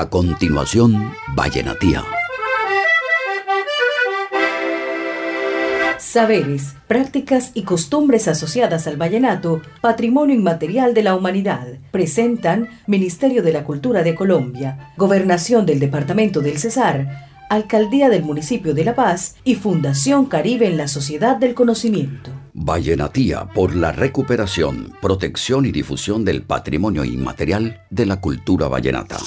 A 0.00 0.08
continuación, 0.08 1.12
Vallenatía. 1.34 2.02
Saberes, 5.98 6.74
prácticas 6.88 7.50
y 7.52 7.64
costumbres 7.64 8.26
asociadas 8.26 8.86
al 8.86 8.96
vallenato, 8.96 9.60
patrimonio 9.82 10.34
inmaterial 10.34 10.94
de 10.94 11.02
la 11.02 11.14
humanidad, 11.14 11.66
presentan 11.90 12.70
Ministerio 12.86 13.42
de 13.42 13.52
la 13.52 13.64
Cultura 13.64 14.02
de 14.02 14.14
Colombia, 14.14 14.90
Gobernación 14.96 15.66
del 15.66 15.80
Departamento 15.80 16.40
del 16.40 16.56
Cesar, 16.56 17.28
Alcaldía 17.50 18.08
del 18.08 18.22
Municipio 18.22 18.72
de 18.72 18.84
La 18.84 18.94
Paz 18.94 19.36
y 19.44 19.56
Fundación 19.56 20.24
Caribe 20.24 20.66
en 20.66 20.78
la 20.78 20.88
Sociedad 20.88 21.36
del 21.36 21.52
Conocimiento. 21.52 22.30
Vallenatía 22.54 23.44
por 23.44 23.76
la 23.76 23.92
recuperación, 23.92 24.94
protección 25.02 25.66
y 25.66 25.72
difusión 25.72 26.24
del 26.24 26.40
patrimonio 26.40 27.04
inmaterial 27.04 27.82
de 27.90 28.06
la 28.06 28.18
cultura 28.18 28.66
vallenata. 28.66 29.18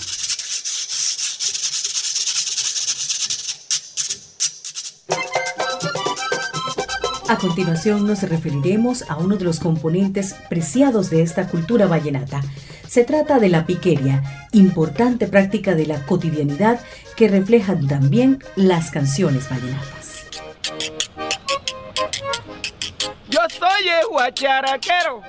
A 7.34 7.38
continuación 7.40 8.05
nos 8.05 8.22
referiremos 8.22 9.10
a 9.10 9.18
uno 9.18 9.38
de 9.38 9.44
los 9.44 9.60
componentes 9.60 10.36
preciados 10.50 11.10
de 11.10 11.23
esta 11.23 11.48
cultura 11.48 11.88
vallenata. 11.88 12.42
Se 12.88 13.06
trata 13.06 13.40
de 13.40 13.50
la 13.50 13.66
piqueria, 13.66 14.22
importante 14.52 15.26
práctica 15.26 15.73
de 15.73 15.88
la 15.88 16.06
cotidianidad 16.06 16.80
que 17.16 17.28
reflejan 17.28 17.88
también 17.88 18.38
las 18.56 18.92
canciones 18.92 19.50
vallenatas. 19.50 20.26
Yo 23.30 23.40
soy 23.50 23.90
el 23.90 24.08
guacharaquero, 24.12 25.23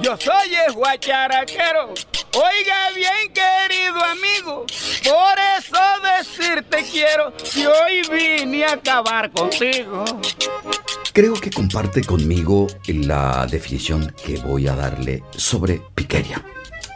yo 0.00 0.16
soy 0.16 0.54
el 0.68 0.72
guacharaquero. 0.72 1.94
Oiga 2.36 2.90
bien, 2.96 3.32
querido 3.32 4.04
amigo, 4.04 4.66
por 5.04 5.38
eso 5.56 5.78
decirte 6.18 6.78
quiero 6.90 7.32
que 7.36 7.64
hoy 7.68 8.02
vine 8.10 8.64
a 8.64 8.72
acabar 8.72 9.30
contigo. 9.30 10.04
Creo 11.12 11.34
que 11.34 11.50
comparte 11.50 12.02
conmigo 12.02 12.66
la 12.88 13.46
definición 13.46 14.12
que 14.26 14.36
voy 14.38 14.66
a 14.66 14.74
darle 14.74 15.22
sobre 15.36 15.80
piqueria. 15.94 16.42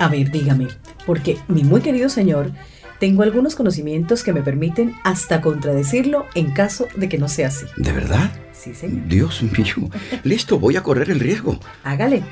A 0.01 0.09
ver, 0.09 0.33
dígame, 0.33 0.67
porque 1.07 1.39
mi 1.47 1.63
muy 1.63 1.83
querido 1.83 2.09
señor, 2.09 2.51
tengo 2.99 3.23
algunos 3.23 3.55
conocimientos 3.55 4.25
que 4.25 4.33
me 4.33 4.43
permiten 4.43 4.97
hasta 5.05 5.41
contradecirlo 5.41 6.27
en 6.35 6.53
caso 6.53 6.89
de 6.97 7.09
que 7.09 7.19
no 7.19 7.29
sea 7.29 7.47
así. 7.47 7.65
¿De 7.77 7.93
verdad? 7.93 8.33
Sí, 8.53 8.75
señor. 8.75 9.07
Dios 9.07 9.41
mío. 9.43 9.89
Listo, 10.25 10.59
voy 10.59 10.75
a 10.75 10.83
correr 10.83 11.11
el 11.11 11.21
riesgo. 11.21 11.61
Hágale. 11.85 12.25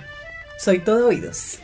Soy 0.58 0.80
todo 0.80 1.06
oídos. 1.06 1.60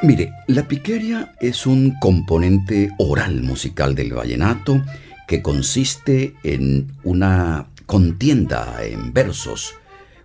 Mire, 0.00 0.32
la 0.46 0.66
piqueria 0.66 1.34
es 1.40 1.66
un 1.66 1.94
componente 2.00 2.90
oral 2.98 3.42
musical 3.42 3.94
del 3.94 4.12
vallenato 4.12 4.82
que 5.28 5.42
consiste 5.42 6.34
en 6.42 6.92
una 7.04 7.68
contienda 7.86 8.78
en 8.82 9.12
versos, 9.12 9.74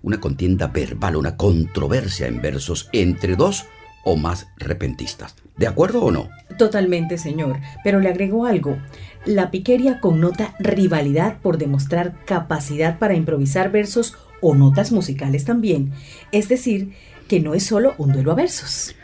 una 0.02 0.20
contienda 0.20 0.68
verbal, 0.68 1.16
una 1.16 1.38
controversia 1.38 2.28
en 2.28 2.42
versos 2.42 2.90
entre 2.92 3.36
dos 3.36 3.66
o 4.04 4.16
más 4.16 4.48
repentistas. 4.58 5.36
¿De 5.58 5.68
acuerdo 5.68 6.02
o 6.02 6.12
no? 6.12 6.30
Totalmente, 6.58 7.18
señor. 7.18 7.60
Pero 7.84 8.00
le 8.00 8.10
agrego 8.10 8.46
algo. 8.46 8.78
La 9.26 9.52
piqueria 9.52 10.00
connota 10.00 10.56
rivalidad 10.60 11.40
por 11.40 11.58
demostrar 11.58 12.16
capacidad 12.26 13.00
para 13.00 13.16
improvisar 13.16 13.72
versos 13.72 14.16
o 14.40 14.56
notas 14.56 14.92
musicales 14.92 15.46
también. 15.46 15.92
Es 16.32 16.48
decir, 16.48 16.94
que 17.28 17.40
no 17.42 17.54
es 17.54 17.64
solo 17.64 17.96
un 17.98 18.14
duelo 18.14 18.32
a 18.32 18.36
versos. 18.36 18.96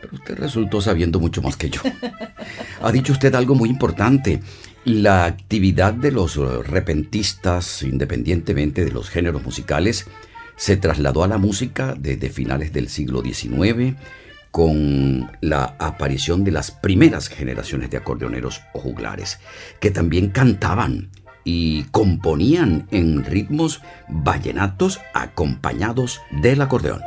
Pero 0.00 0.14
usted 0.14 0.38
resultó 0.38 0.80
sabiendo 0.80 1.20
mucho 1.20 1.42
más 1.42 1.56
que 1.56 1.70
yo. 1.70 1.80
Ha 2.82 2.92
dicho 2.92 3.12
usted 3.12 3.34
algo 3.34 3.54
muy 3.54 3.68
importante. 3.68 4.40
La 4.84 5.26
actividad 5.26 5.92
de 5.92 6.10
los 6.10 6.36
repentistas, 6.36 7.82
independientemente 7.82 8.84
de 8.84 8.92
los 8.92 9.10
géneros 9.10 9.42
musicales, 9.42 10.06
se 10.56 10.76
trasladó 10.76 11.22
a 11.22 11.28
la 11.28 11.38
música 11.38 11.94
desde 11.98 12.30
finales 12.30 12.72
del 12.72 12.88
siglo 12.88 13.22
XIX 13.22 13.96
con 14.50 15.30
la 15.40 15.76
aparición 15.78 16.44
de 16.44 16.50
las 16.50 16.70
primeras 16.70 17.28
generaciones 17.28 17.90
de 17.90 17.98
acordeoneros 17.98 18.62
o 18.72 18.80
juglares, 18.80 19.38
que 19.80 19.90
también 19.90 20.30
cantaban 20.30 21.10
y 21.44 21.84
componían 21.84 22.86
en 22.90 23.24
ritmos 23.24 23.80
vallenatos 24.08 25.00
acompañados 25.14 26.20
del 26.42 26.60
acordeón. 26.60 27.00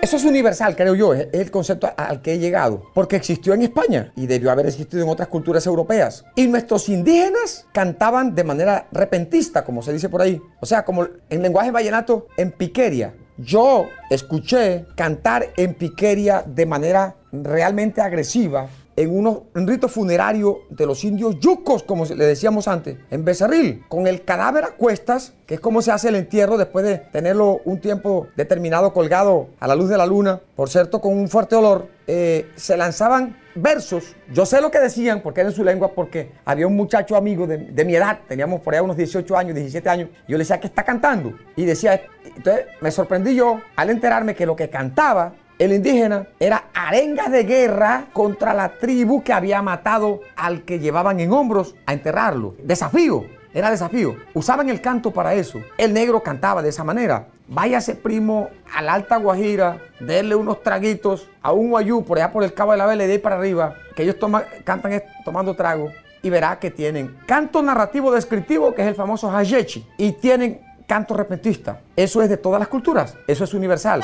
Eso 0.00 0.16
es 0.16 0.24
universal, 0.24 0.76
creo 0.76 0.94
yo, 0.94 1.12
es 1.12 1.26
el 1.32 1.50
concepto 1.50 1.90
al 1.96 2.22
que 2.22 2.34
he 2.34 2.38
llegado, 2.38 2.84
porque 2.94 3.16
existió 3.16 3.52
en 3.52 3.62
España 3.62 4.12
y 4.14 4.28
debió 4.28 4.52
haber 4.52 4.66
existido 4.66 5.02
en 5.02 5.08
otras 5.08 5.26
culturas 5.26 5.66
europeas. 5.66 6.24
Y 6.36 6.46
nuestros 6.46 6.88
indígenas 6.88 7.66
cantaban 7.72 8.32
de 8.32 8.44
manera 8.44 8.86
repentista, 8.92 9.64
como 9.64 9.82
se 9.82 9.92
dice 9.92 10.08
por 10.08 10.22
ahí, 10.22 10.40
o 10.60 10.66
sea, 10.66 10.84
como 10.84 11.08
en 11.28 11.42
lenguaje 11.42 11.72
vallenato, 11.72 12.28
en 12.36 12.52
piqueria. 12.52 13.12
Yo 13.38 13.86
escuché 14.08 14.86
cantar 14.94 15.48
en 15.56 15.74
piqueria 15.74 16.44
de 16.46 16.64
manera 16.64 17.16
realmente 17.32 18.00
agresiva 18.00 18.68
en 18.98 19.16
unos, 19.16 19.42
un 19.54 19.68
rito 19.68 19.88
funerario 19.88 20.62
de 20.70 20.84
los 20.84 21.04
indios 21.04 21.38
yucos, 21.38 21.84
como 21.84 22.04
le 22.04 22.26
decíamos 22.26 22.66
antes, 22.66 22.96
en 23.12 23.24
Becerril, 23.24 23.84
con 23.88 24.08
el 24.08 24.24
cadáver 24.24 24.64
a 24.64 24.70
cuestas, 24.70 25.34
que 25.46 25.54
es 25.54 25.60
como 25.60 25.82
se 25.82 25.92
hace 25.92 26.08
el 26.08 26.16
entierro 26.16 26.58
después 26.58 26.84
de 26.84 26.98
tenerlo 26.98 27.60
un 27.64 27.80
tiempo 27.80 28.26
determinado 28.34 28.92
colgado 28.92 29.50
a 29.60 29.68
la 29.68 29.76
luz 29.76 29.88
de 29.88 29.96
la 29.96 30.04
luna, 30.04 30.40
por 30.56 30.68
cierto, 30.68 31.00
con 31.00 31.16
un 31.16 31.28
fuerte 31.28 31.54
olor, 31.54 31.86
eh, 32.08 32.50
se 32.56 32.76
lanzaban 32.76 33.36
versos. 33.54 34.16
Yo 34.32 34.44
sé 34.44 34.60
lo 34.60 34.72
que 34.72 34.80
decían, 34.80 35.22
porque 35.22 35.42
era 35.42 35.50
en 35.50 35.54
su 35.54 35.62
lengua, 35.62 35.92
porque 35.94 36.32
había 36.44 36.66
un 36.66 36.74
muchacho 36.74 37.14
amigo 37.14 37.46
de, 37.46 37.58
de 37.58 37.84
mi 37.84 37.94
edad, 37.94 38.18
teníamos 38.26 38.62
por 38.62 38.74
ahí 38.74 38.80
unos 38.80 38.96
18 38.96 39.36
años, 39.36 39.54
17 39.54 39.88
años, 39.88 40.08
yo 40.26 40.36
le 40.36 40.38
decía, 40.38 40.58
¿qué 40.58 40.66
está 40.66 40.82
cantando? 40.82 41.34
Y 41.54 41.64
decía, 41.66 42.02
entonces 42.24 42.66
me 42.80 42.90
sorprendí 42.90 43.36
yo 43.36 43.60
al 43.76 43.90
enterarme 43.90 44.34
que 44.34 44.44
lo 44.44 44.56
que 44.56 44.68
cantaba 44.68 45.34
el 45.58 45.72
indígena 45.72 46.28
era 46.38 46.66
arengas 46.72 47.30
de 47.32 47.44
guerra 47.44 48.06
contra 48.12 48.54
la 48.54 48.78
tribu 48.78 49.22
que 49.22 49.32
había 49.32 49.60
matado 49.60 50.20
al 50.36 50.62
que 50.62 50.78
llevaban 50.78 51.18
en 51.20 51.32
hombros 51.32 51.74
a 51.84 51.92
enterrarlo. 51.92 52.54
Desafío, 52.62 53.24
era 53.52 53.70
desafío. 53.70 54.16
Usaban 54.34 54.68
el 54.68 54.80
canto 54.80 55.10
para 55.10 55.34
eso. 55.34 55.58
El 55.76 55.92
negro 55.92 56.22
cantaba 56.22 56.62
de 56.62 56.68
esa 56.68 56.84
manera. 56.84 57.26
Váyase 57.48 57.94
primo 57.94 58.50
a 58.72 58.82
la 58.82 58.92
Alta 58.92 59.16
Guajira, 59.16 59.80
denle 60.00 60.34
unos 60.34 60.62
traguitos 60.62 61.28
a 61.42 61.52
un 61.52 61.70
guayú 61.70 62.04
por 62.04 62.18
allá 62.18 62.30
por 62.30 62.44
el 62.44 62.52
Cabo 62.52 62.72
de 62.72 62.78
la 62.78 62.86
Vela 62.86 63.04
y 63.04 63.08
de 63.08 63.18
para 63.18 63.36
arriba, 63.36 63.74
que 63.96 64.02
ellos 64.02 64.16
cantan 64.64 65.02
tomando 65.24 65.56
trago 65.56 65.90
y 66.22 66.30
verá 66.30 66.58
que 66.58 66.70
tienen 66.70 67.16
canto 67.26 67.62
narrativo 67.62 68.12
descriptivo, 68.12 68.74
que 68.74 68.82
es 68.82 68.88
el 68.88 68.94
famoso 68.94 69.34
hayechi, 69.34 69.86
y 69.96 70.12
tienen 70.12 70.60
canto 70.86 71.14
repentista. 71.14 71.80
Eso 71.96 72.22
es 72.22 72.28
de 72.28 72.36
todas 72.36 72.58
las 72.58 72.68
culturas, 72.68 73.16
eso 73.26 73.44
es 73.44 73.54
universal. 73.54 74.02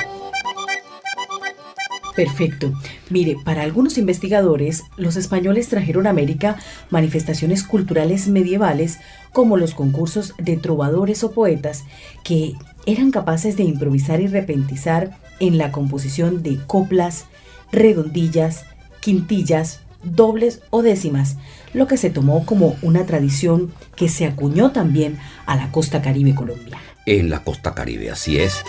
Perfecto. 2.15 2.73
Mire, 3.11 3.37
para 3.45 3.63
algunos 3.63 3.99
investigadores, 3.99 4.85
los 4.97 5.17
españoles 5.17 5.69
trajeron 5.69 6.07
a 6.07 6.11
América 6.11 6.57
manifestaciones 6.91 7.65
culturales 7.65 8.29
medievales 8.29 8.99
como 9.33 9.57
los 9.57 9.75
concursos 9.75 10.35
de 10.39 10.57
trovadores 10.57 11.25
o 11.25 11.33
poetas 11.33 11.85
que 12.23 12.55
eran 12.87 13.11
capaces 13.11 13.57
de 13.57 13.65
improvisar 13.65 14.21
y 14.21 14.29
repentizar 14.29 15.19
en 15.41 15.59
la 15.59 15.73
composición 15.73 16.43
de 16.43 16.59
coplas, 16.67 17.27
redondillas, 17.73 18.65
quintillas, 19.01 19.81
dobles 20.05 20.61
o 20.71 20.83
décimas, 20.83 21.37
lo 21.73 21.87
que 21.87 21.97
se 21.97 22.11
tomó 22.11 22.47
como 22.47 22.77
una 22.83 23.07
tradición 23.07 23.73
que 23.97 24.09
se 24.09 24.27
acuñó 24.27 24.71
también 24.71 25.19
a 25.47 25.57
la 25.57 25.73
costa 25.73 26.03
caribe 26.03 26.35
colombiana. 26.35 26.81
En 27.07 27.29
la 27.31 27.43
costa 27.43 27.75
caribe, 27.75 28.11
así 28.11 28.39
es. 28.39 28.63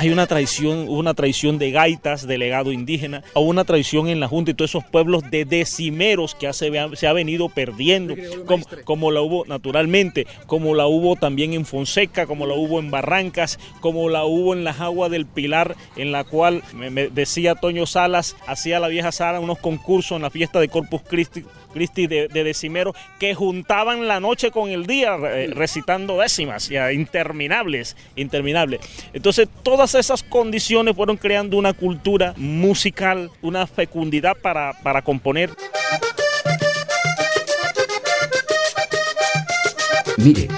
Hay 0.00 0.08
una 0.08 0.26
tradición, 0.26 0.86
una 0.88 1.12
tradición 1.12 1.58
de 1.58 1.72
gaitas, 1.72 2.26
de 2.26 2.38
legado 2.38 2.72
indígena, 2.72 3.22
o 3.34 3.42
una 3.42 3.66
tradición 3.66 4.08
en 4.08 4.18
la 4.18 4.28
Junta 4.28 4.50
y 4.50 4.54
todos 4.54 4.70
esos 4.70 4.84
pueblos 4.84 5.30
de 5.30 5.44
decimeros 5.44 6.34
que 6.34 6.50
se, 6.54 6.72
se 6.94 7.06
ha 7.06 7.12
venido 7.12 7.50
perdiendo, 7.50 8.14
como, 8.46 8.64
como, 8.84 9.10
la 9.10 9.20
hubo 9.20 9.44
naturalmente, 9.44 10.26
como 10.46 10.74
la 10.74 10.86
hubo 10.86 11.16
también 11.16 11.52
en 11.52 11.66
Fonseca, 11.66 12.24
como 12.24 12.46
la 12.46 12.54
hubo 12.54 12.80
en 12.80 12.90
Barrancas, 12.90 13.58
como 13.80 14.08
la 14.08 14.24
hubo 14.24 14.54
en 14.54 14.64
las 14.64 14.80
aguas 14.80 15.10
del 15.10 15.26
Pilar, 15.26 15.76
en 15.96 16.12
la 16.12 16.24
cual 16.24 16.62
me, 16.72 17.08
decía 17.10 17.54
Toño 17.54 17.84
Salas, 17.84 18.36
hacía 18.46 18.80
la 18.80 18.88
vieja 18.88 19.12
Sara 19.12 19.38
unos 19.38 19.58
concursos 19.58 20.16
en 20.16 20.22
la 20.22 20.30
fiesta 20.30 20.60
de 20.60 20.68
Corpus 20.68 21.02
Christi 21.02 21.44
Cristi 21.72 22.06
de, 22.06 22.28
decimero, 22.28 22.94
que 23.18 23.34
juntaban 23.34 24.08
la 24.08 24.20
noche 24.20 24.50
con 24.50 24.70
el 24.70 24.86
día 24.86 25.16
recitando 25.16 26.18
décimas, 26.18 26.68
ya, 26.68 26.92
interminables, 26.92 27.96
interminables. 28.16 28.80
Entonces 29.12 29.48
todas 29.62 29.89
esas 29.94 30.22
condiciones 30.22 30.94
fueron 30.96 31.16
creando 31.16 31.56
una 31.56 31.72
cultura 31.72 32.34
musical, 32.36 33.30
una 33.42 33.66
fecundidad 33.66 34.36
para, 34.40 34.72
para 34.82 35.02
componer. 35.02 35.50
Mire, 40.16 40.48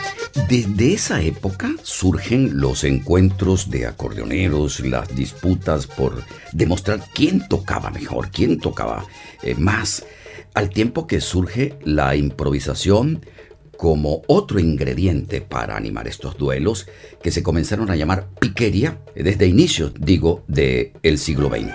Desde 0.53 0.93
esa 0.93 1.23
época 1.23 1.71
surgen 1.83 2.61
los 2.61 2.85
encuentros 2.85 3.71
de 3.71 3.87
acordeoneros, 3.87 4.81
las 4.81 5.15
disputas 5.17 5.87
por 5.87 6.23
demostrar 6.53 7.01
quién 7.15 7.49
tocaba 7.49 7.91
mejor, 7.91 8.29
quién 8.31 8.59
tocaba 8.59 9.07
eh, 9.43 9.55
más, 9.55 10.05
al 10.53 10.69
tiempo 10.69 11.07
que 11.07 11.23
surge 11.23 11.75
la 11.85 12.17
improvisación 12.17 13.25
como 13.83 14.23
otro 14.29 14.61
ingrediente 14.61 15.41
para 15.41 15.77
animar 15.77 16.07
estos 16.07 16.39
duelos 16.39 16.87
que 17.21 17.33
se 17.33 17.43
comenzaron 17.43 17.91
a 17.91 17.97
llamar 17.97 18.29
piquería 18.39 18.99
desde 19.17 19.49
inicios, 19.49 19.93
digo, 19.99 20.45
del 20.47 21.19
siglo 21.19 21.49
XX. 21.49 21.73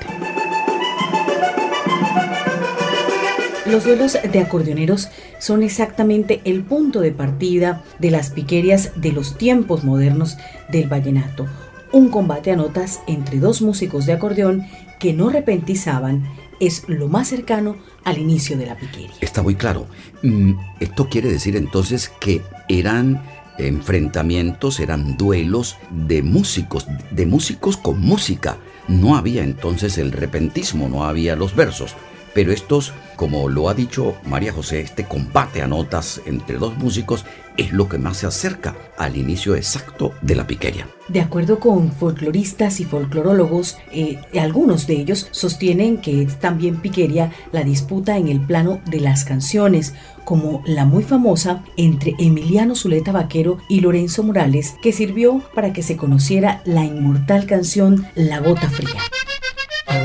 Los 3.66 3.84
duelos 3.84 4.18
de 4.24 4.40
acordeoneros 4.40 5.10
son 5.40 5.64
exactamente 5.64 6.40
el 6.46 6.64
punto 6.64 7.02
de 7.02 7.12
partida 7.12 7.84
de 8.00 8.10
las 8.12 8.30
piquerias 8.30 8.94
de 8.96 9.12
los 9.12 9.38
tiempos 9.38 9.84
modernos 9.84 10.38
del 10.70 10.88
vallenato. 10.88 11.46
Un 11.92 12.08
combate 12.08 12.52
a 12.52 12.56
notas 12.56 13.02
entre 13.08 13.40
dos 13.40 13.62
músicos 13.62 14.06
de 14.06 14.14
acordeón 14.14 14.66
que 14.98 15.12
no 15.12 15.30
repentizaban 15.30 16.24
es 16.60 16.84
lo 16.88 17.08
más 17.08 17.28
cercano 17.28 17.78
al 18.04 18.18
inicio 18.18 18.58
de 18.58 18.66
la 18.66 18.78
piqueria. 18.78 19.16
Está 19.22 19.42
muy 19.42 19.56
claro. 19.56 19.88
Mm, 20.24 20.54
esto 20.80 21.10
quiere 21.10 21.30
decir 21.30 21.56
entonces 21.56 22.12
que 22.20 22.42
eran 22.68 23.22
enfrentamientos, 23.58 24.80
eran 24.80 25.18
duelos 25.18 25.78
de 25.90 26.22
músicos, 26.22 26.88
de 27.12 27.26
músicos 27.26 27.78
con 27.78 28.00
música. 28.00 28.58
No 28.88 29.16
había 29.16 29.44
entonces 29.44 29.98
el 29.98 30.12
repentismo, 30.12 30.90
no 30.90 31.06
había 31.06 31.36
los 31.36 31.56
versos. 31.56 31.96
Pero 32.34 32.52
estos, 32.52 32.94
como 33.16 33.50
lo 33.50 33.70
ha 33.70 33.74
dicho 33.74 34.16
María 34.26 34.54
José, 34.54 34.82
este 34.82 35.06
combate 35.06 35.62
a 35.62 35.68
notas 35.68 36.22
entre 36.26 36.58
dos 36.58 36.78
músicos 36.78 37.26
es 37.58 37.74
lo 37.74 37.90
que 37.90 37.98
más 37.98 38.18
se 38.18 38.28
acerca 38.28 38.76
al 38.98 39.18
inicio 39.18 39.56
exacto 39.56 40.14
de 40.22 40.36
la 40.36 40.48
piqueria. 40.48 40.88
De 41.08 41.22
acuerdo 41.22 41.60
con 41.60 41.92
folcloristas 41.92 42.80
y 42.80 42.86
folclorólogos, 42.86 43.78
eh, 43.92 44.20
algunos 44.40 44.88
de 44.88 44.96
ellos 44.96 45.28
sostienen 45.32 45.98
que 45.98 46.22
es 46.22 46.40
también 46.40 46.78
piqueria 46.78 47.32
la 47.52 47.64
disputa 47.64 48.18
en 48.18 48.28
el 48.28 48.42
plano 48.42 48.80
de 48.86 49.00
las 49.00 49.24
canciones, 49.24 49.94
como 50.24 50.62
la 50.66 50.86
muy 50.86 51.04
famosa 51.04 51.64
entre 51.78 52.14
Emiliano 52.20 52.76
Zuleta 52.76 53.12
Vaquero 53.12 53.58
y 53.70 53.80
Lorenzo 53.80 54.24
Morales, 54.24 54.76
que 54.82 54.92
sirvió 54.92 55.42
para 55.56 55.74
que 55.74 55.84
se 55.84 55.98
conociera 55.98 56.62
la 56.66 56.84
inmortal 56.84 57.46
canción 57.46 58.06
La 58.16 58.40
Gota 58.40 58.70
Fría. 58.70 59.02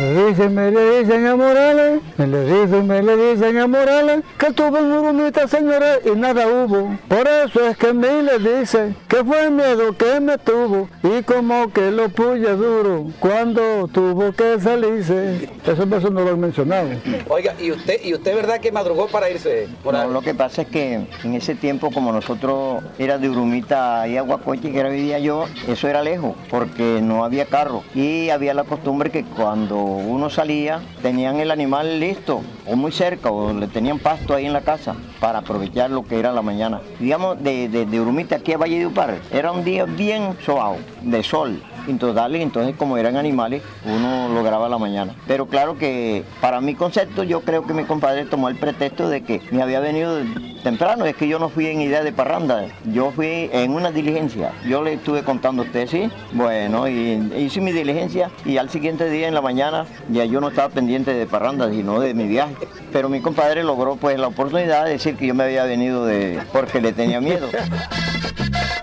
Me 0.03 0.11
le 0.11 0.27
dicen, 0.27 0.53
me 0.53 0.71
le 0.73 0.99
dicen 0.99 1.27
a 1.29 1.37
Morales, 1.37 2.01
me 2.17 2.27
le 2.27 2.45
dicen, 2.45 2.87
me 2.89 3.03
le 3.05 3.17
dicen 3.17 3.57
a 3.57 3.69
Morales, 3.69 4.25
que 4.37 4.53
tuvo 4.53 4.79
en 4.79 4.91
Urumita, 4.91 5.47
señora, 5.47 5.99
y 6.05 6.11
nada 6.19 6.49
hubo. 6.49 6.99
Por 7.07 7.29
eso 7.29 7.69
es 7.69 7.77
que 7.77 7.91
a 7.91 7.93
mí 7.93 8.09
le 8.21 8.39
dicen 8.41 8.97
que 9.07 9.23
fue 9.23 9.45
el 9.45 9.53
miedo 9.53 9.97
que 9.97 10.19
me 10.19 10.39
tuvo 10.39 10.89
y 11.05 11.23
como 11.23 11.73
que 11.73 11.93
lo 11.93 12.09
puya 12.09 12.55
duro 12.55 13.13
cuando 13.21 13.87
tuvo 13.93 14.33
que 14.33 14.59
salirse. 14.59 15.49
Eso 15.65 15.87
no 15.87 16.25
lo 16.25 16.31
han 16.31 16.41
mencionado. 16.41 16.89
Oiga, 17.29 17.55
¿y 17.61 17.71
usted, 17.71 18.01
¿y 18.03 18.13
usted 18.15 18.35
verdad 18.35 18.59
que 18.59 18.73
madrugó 18.73 19.07
para 19.07 19.31
irse? 19.31 19.69
No, 19.85 20.09
lo 20.09 20.21
que 20.21 20.35
pasa 20.35 20.63
es 20.63 20.69
que 20.69 20.95
en 21.23 21.35
ese 21.35 21.55
tiempo, 21.55 21.93
como 21.93 22.11
nosotros 22.11 22.83
era 22.99 23.19
de 23.19 23.31
Urumita 23.31 24.09
y 24.09 24.17
Aguacoche, 24.17 24.73
que 24.73 24.81
era 24.81 24.89
vivía 24.89 25.21
yo, 25.21 25.45
eso 25.69 25.87
era 25.87 26.03
lejos, 26.03 26.35
porque 26.51 26.99
no 27.01 27.25
había 27.25 27.45
carro. 27.45 27.85
Y 27.95 28.31
había 28.31 28.53
la 28.53 28.65
costumbre 28.65 29.11
que 29.11 29.25
cuando 29.25 29.92
uno 29.93 30.31
salía, 30.31 30.81
tenían 31.03 31.41
el 31.41 31.51
animal 31.51 32.01
listo 32.01 32.43
o 32.67 32.77
muy 32.77 32.93
cerca 32.93 33.31
o 33.31 33.53
le 33.53 33.67
tenían 33.67 33.99
pasto 33.99 34.35
ahí 34.35 34.47
en 34.47 34.53
la 34.53 34.63
casa 34.63 34.95
para 35.21 35.41
aprovechar 35.41 35.91
lo 35.91 36.05
que 36.05 36.19
era 36.19 36.33
la 36.33 36.43
mañana. 36.43 36.81
Digamos, 36.99 37.43
de, 37.43 37.69
de, 37.69 38.01
Urumita 38.01 38.37
aquí 38.37 38.53
a 38.53 38.59
Valle 38.59 38.79
de 38.79 38.87
Upar, 38.87 39.19
era 39.33 39.53
un 39.53 39.65
día 39.65 39.85
bien 39.85 40.37
suave, 40.45 40.79
de 41.03 41.23
sol. 41.23 41.63
Entonces, 41.89 42.41
entonces 42.41 42.77
como 42.77 42.97
eran 42.97 43.17
animales, 43.17 43.63
uno 43.85 44.29
lograba 44.29 44.69
la 44.69 44.79
mañana. 44.79 45.15
Pero 45.27 45.47
claro 45.47 45.79
que 45.79 46.25
para 46.41 46.61
mi 46.61 46.75
concepto, 46.75 47.23
yo 47.23 47.41
creo 47.43 47.67
que 47.67 47.75
mi 47.75 47.85
compadre 47.85 48.25
tomó 48.25 48.49
el 48.49 48.57
pretexto 48.57 49.09
de 49.09 49.23
que 49.23 49.41
me 49.51 49.63
había 49.63 49.81
venido 49.81 50.19
temprano, 50.63 51.05
es 51.05 51.17
que 51.17 51.29
yo 51.29 51.39
no 51.39 51.49
fui 51.49 51.67
en 51.67 51.81
idea 51.81 52.03
de 52.03 52.13
parranda, 52.13 52.67
yo 52.93 53.11
fui 53.11 53.51
en 53.53 53.73
una 53.73 53.91
diligencia. 53.91 54.53
Yo 54.67 54.83
le 54.83 54.95
estuve 54.95 55.23
contando 55.23 55.63
a 55.63 55.65
usted, 55.67 55.89
sí, 55.89 56.11
bueno, 56.33 56.89
y 56.89 57.33
hice 57.37 57.61
mi 57.61 57.73
diligencia 57.73 58.31
y 58.45 58.57
al 58.57 58.71
siguiente 58.71 59.11
día 59.11 59.29
en 59.29 59.35
la 59.35 59.43
mañana 59.43 59.87
ya 60.11 60.25
yo 60.25 60.41
no 60.41 60.49
estaba 60.49 60.69
pendiente 60.69 61.13
de 61.13 61.27
parranda, 61.27 61.71
sino 61.71 62.01
de 62.01 62.15
mi 62.15 62.27
viaje. 62.27 62.55
Pero 62.93 63.09
mi 63.09 63.21
compadre 63.21 63.65
logró 63.65 63.97
pues 63.97 64.19
la 64.19 64.29
oportunidad 64.29 64.85
de 64.85 64.93
decir 64.93 65.17
que 65.17 65.27
yo 65.27 65.35
me 65.35 65.45
había 65.45 65.65
venido 65.65 66.07
de 66.07 66.41
porque 66.53 66.81
le 66.81 66.93
tenía 66.93 67.21
miedo. 67.21 67.49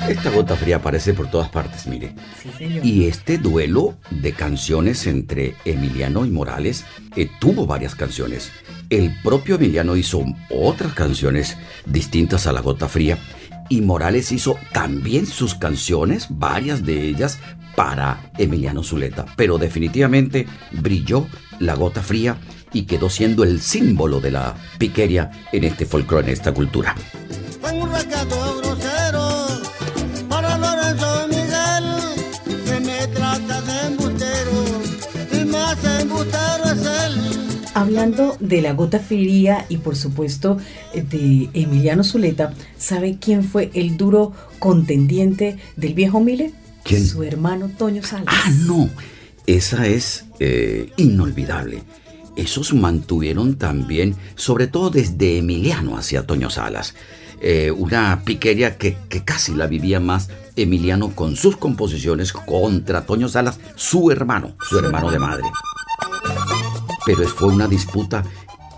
Esta 0.09 0.31
gota 0.31 0.55
fría 0.55 0.77
aparece 0.77 1.13
por 1.13 1.29
todas 1.29 1.49
partes, 1.49 1.85
mire. 1.85 2.15
Y 2.89 3.05
este 3.05 3.37
duelo 3.37 3.99
de 4.09 4.33
canciones 4.33 5.05
entre 5.05 5.53
Emiliano 5.63 6.25
y 6.25 6.31
Morales 6.31 6.85
eh, 7.15 7.29
tuvo 7.39 7.67
varias 7.67 7.93
canciones. 7.93 8.51
El 8.89 9.15
propio 9.21 9.57
Emiliano 9.57 9.95
hizo 9.95 10.25
otras 10.49 10.95
canciones 10.95 11.55
distintas 11.85 12.47
a 12.47 12.51
La 12.51 12.61
Gota 12.61 12.89
Fría 12.89 13.19
y 13.69 13.81
Morales 13.81 14.31
hizo 14.31 14.57
también 14.73 15.27
sus 15.27 15.53
canciones, 15.53 16.25
varias 16.31 16.83
de 16.83 17.07
ellas, 17.07 17.37
para 17.75 18.31
Emiliano 18.39 18.81
Zuleta. 18.81 19.27
Pero 19.37 19.59
definitivamente 19.59 20.47
brilló 20.71 21.27
La 21.59 21.75
Gota 21.75 22.01
Fría 22.01 22.37
y 22.73 22.87
quedó 22.87 23.11
siendo 23.11 23.43
el 23.43 23.61
símbolo 23.61 24.19
de 24.19 24.31
la 24.31 24.55
piqueria 24.79 25.29
en 25.51 25.63
este 25.63 25.85
folclore, 25.85 26.25
en 26.25 26.33
esta 26.33 26.55
cultura. 26.55 26.95
Hablando 37.89 38.37
de 38.39 38.61
la 38.61 38.73
gota 38.73 38.99
fría 38.99 39.65
y 39.67 39.77
por 39.77 39.95
supuesto 39.95 40.59
de 40.93 41.49
Emiliano 41.55 42.03
Zuleta, 42.03 42.53
¿sabe 42.77 43.17
quién 43.19 43.43
fue 43.43 43.71
el 43.73 43.97
duro 43.97 44.31
contendiente 44.59 45.57
del 45.75 45.95
viejo 45.95 46.19
Mile? 46.19 46.53
¿Quién? 46.83 47.03
Su 47.03 47.23
hermano 47.23 47.67
Toño 47.75 48.03
Salas. 48.03 48.27
Ah, 48.27 48.51
no, 48.67 48.91
esa 49.47 49.87
es 49.87 50.25
eh, 50.39 50.91
inolvidable. 50.97 51.81
Esos 52.35 52.75
mantuvieron 52.75 53.55
también, 53.55 54.15
sobre 54.35 54.67
todo 54.67 54.91
desde 54.91 55.39
Emiliano 55.39 55.97
hacia 55.97 56.27
Toño 56.27 56.51
Salas, 56.51 56.93
eh, 57.41 57.71
una 57.71 58.21
piquería 58.23 58.77
que, 58.77 58.97
que 59.09 59.23
casi 59.23 59.55
la 59.55 59.65
vivía 59.65 59.99
más 59.99 60.29
Emiliano 60.55 61.15
con 61.15 61.35
sus 61.35 61.57
composiciones 61.57 62.33
contra 62.33 63.07
Toño 63.07 63.29
Salas, 63.29 63.59
su 63.73 64.11
hermano, 64.11 64.55
su 64.69 64.77
hermano 64.77 65.09
de 65.09 65.17
madre 65.17 65.45
pero 67.15 67.27
fue 67.27 67.47
una 67.47 67.67
disputa 67.67 68.23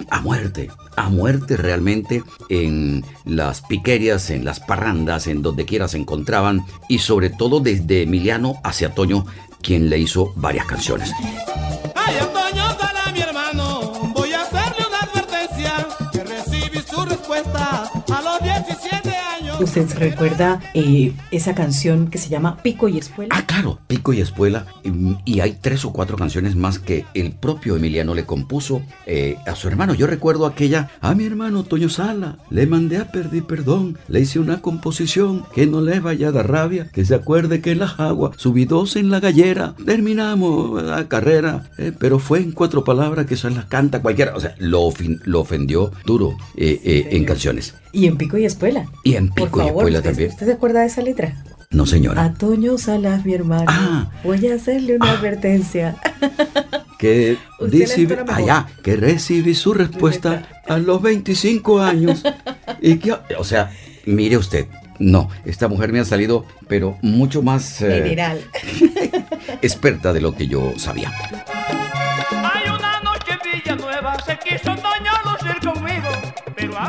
a 0.10 0.22
muerte, 0.22 0.72
a 0.96 1.10
muerte 1.10 1.58
realmente 1.58 2.24
en 2.48 3.04
las 3.26 3.62
piquerias, 3.62 4.30
en 4.30 4.46
las 4.46 4.62
parrandas, 4.62 5.28
en 5.28 5.42
donde 5.42 5.66
quiera 5.66 5.90
se 5.90 5.98
encontraban 5.98 6.66
y 6.88 7.00
sobre 7.00 7.30
todo 7.30 7.60
desde 7.60 8.04
Emiliano 8.04 8.54
hacia 8.64 8.94
Toño, 8.94 9.26
quien 9.62 9.90
le 9.90 9.98
hizo 10.00 10.32
varias 10.38 10.66
canciones. 10.66 11.12
Ay, 11.94 12.16
Toño, 12.32 12.71
¿Usted 19.62 19.88
recuerda 20.00 20.60
eh, 20.74 21.14
esa 21.30 21.54
canción 21.54 22.08
que 22.08 22.18
se 22.18 22.30
llama 22.30 22.58
Pico 22.64 22.88
y 22.88 22.98
Espuela? 22.98 23.30
Ah, 23.38 23.46
claro, 23.46 23.78
Pico 23.86 24.12
y 24.12 24.20
Espuela. 24.20 24.66
Y 25.24 25.40
hay 25.40 25.58
tres 25.62 25.86
o 25.86 25.94
cuatro 25.94 26.18
canciones 26.18 26.56
más 26.56 26.80
que 26.80 27.06
el 27.14 27.34
propio 27.34 27.76
Emiliano 27.76 28.16
le 28.16 28.26
compuso 28.26 28.82
eh, 29.06 29.38
a 29.46 29.54
su 29.56 29.68
hermano. 29.68 29.94
Yo 29.94 30.08
recuerdo 30.08 30.48
aquella, 30.48 30.90
a 31.00 31.14
mi 31.14 31.26
hermano 31.26 31.64
Toño 31.64 31.90
Sala, 31.90 32.40
le 32.50 32.66
mandé 32.66 32.98
a 32.98 33.12
pedir 33.12 33.46
perdón, 33.46 34.00
le 34.08 34.22
hice 34.22 34.40
una 34.40 34.62
composición 34.62 35.46
que 35.54 35.68
no 35.68 35.82
le 35.82 36.00
vaya 36.00 36.30
a 36.30 36.32
dar 36.32 36.50
rabia, 36.50 36.90
que 36.92 37.06
se 37.06 37.14
acuerde 37.14 37.62
que 37.62 37.72
en 37.72 37.80
la 37.80 37.88
jagua 37.88 38.32
subí 38.38 38.66
dos 38.66 38.96
en 38.96 39.12
la 39.12 39.20
gallera, 39.20 39.76
terminamos 39.86 40.82
la 40.82 41.08
carrera, 41.08 41.70
eh, 41.78 41.92
pero 41.98 42.18
fue 42.18 42.40
en 42.40 42.52
cuatro 42.52 42.84
palabras 42.84 43.28
que 43.28 43.38
son 43.38 43.54
las 43.56 43.66
canta 43.66 44.02
cualquiera. 44.02 44.36
O 44.36 44.40
sea, 44.40 44.56
lo, 44.58 44.92
lo 45.26 45.40
ofendió 45.40 45.92
duro 46.06 46.36
en 46.56 47.26
canciones. 47.26 47.76
Y 47.94 48.08
en 48.08 48.18
Pico 48.18 48.38
y 48.38 48.46
Espuela. 48.46 48.86
Y 49.04 49.16
en 49.16 49.30
Pico 49.30 49.51
y 49.58 49.68
Espuela 49.68 50.02
también. 50.02 50.30
¿Usted 50.30 50.46
se 50.46 50.54
acuerda 50.54 50.82
de 50.82 50.88
esa 50.88 51.02
letra? 51.02 51.36
No, 51.72 51.86
señora. 51.86 52.24
A 52.24 52.34
Toño 52.34 52.78
Salas, 52.78 53.26
mi 53.26 53.34
hermano. 53.34 53.66
Ah. 53.68 54.12
Voy 54.24 54.48
a 54.48 54.56
hacerle 54.56 54.98
una 54.98 55.12
advertencia. 55.12 55.96
Que 57.00 57.38
dice, 57.70 58.08
allá, 58.28 58.68
que 58.84 58.98
recibí 58.98 59.56
su 59.56 59.74
respuesta 59.74 60.48
a 60.68 60.78
los 60.78 61.02
25 61.02 61.82
años. 61.82 62.24
y 62.82 62.98
que, 62.98 63.14
o 63.38 63.44
sea, 63.46 63.72
mire 64.06 64.36
usted, 64.36 64.68
no, 65.02 65.30
esta 65.46 65.68
mujer 65.68 65.92
me 65.92 66.00
ha 66.00 66.06
salido, 66.06 66.46
pero 66.68 66.98
mucho 67.02 67.42
más... 67.42 67.82
Eh, 67.82 68.02
General. 68.04 68.40
experta 69.62 70.14
de 70.14 70.22
lo 70.22 70.36
que 70.36 70.48
yo 70.48 70.74
sabía. 70.78 71.12
Hay 72.30 72.70
una 72.70 73.00
noche 73.02 73.32
en 73.32 73.62
Villanueva, 73.64 74.18
se 74.24 74.38
quiso 74.38 74.76
Toño 74.76 75.11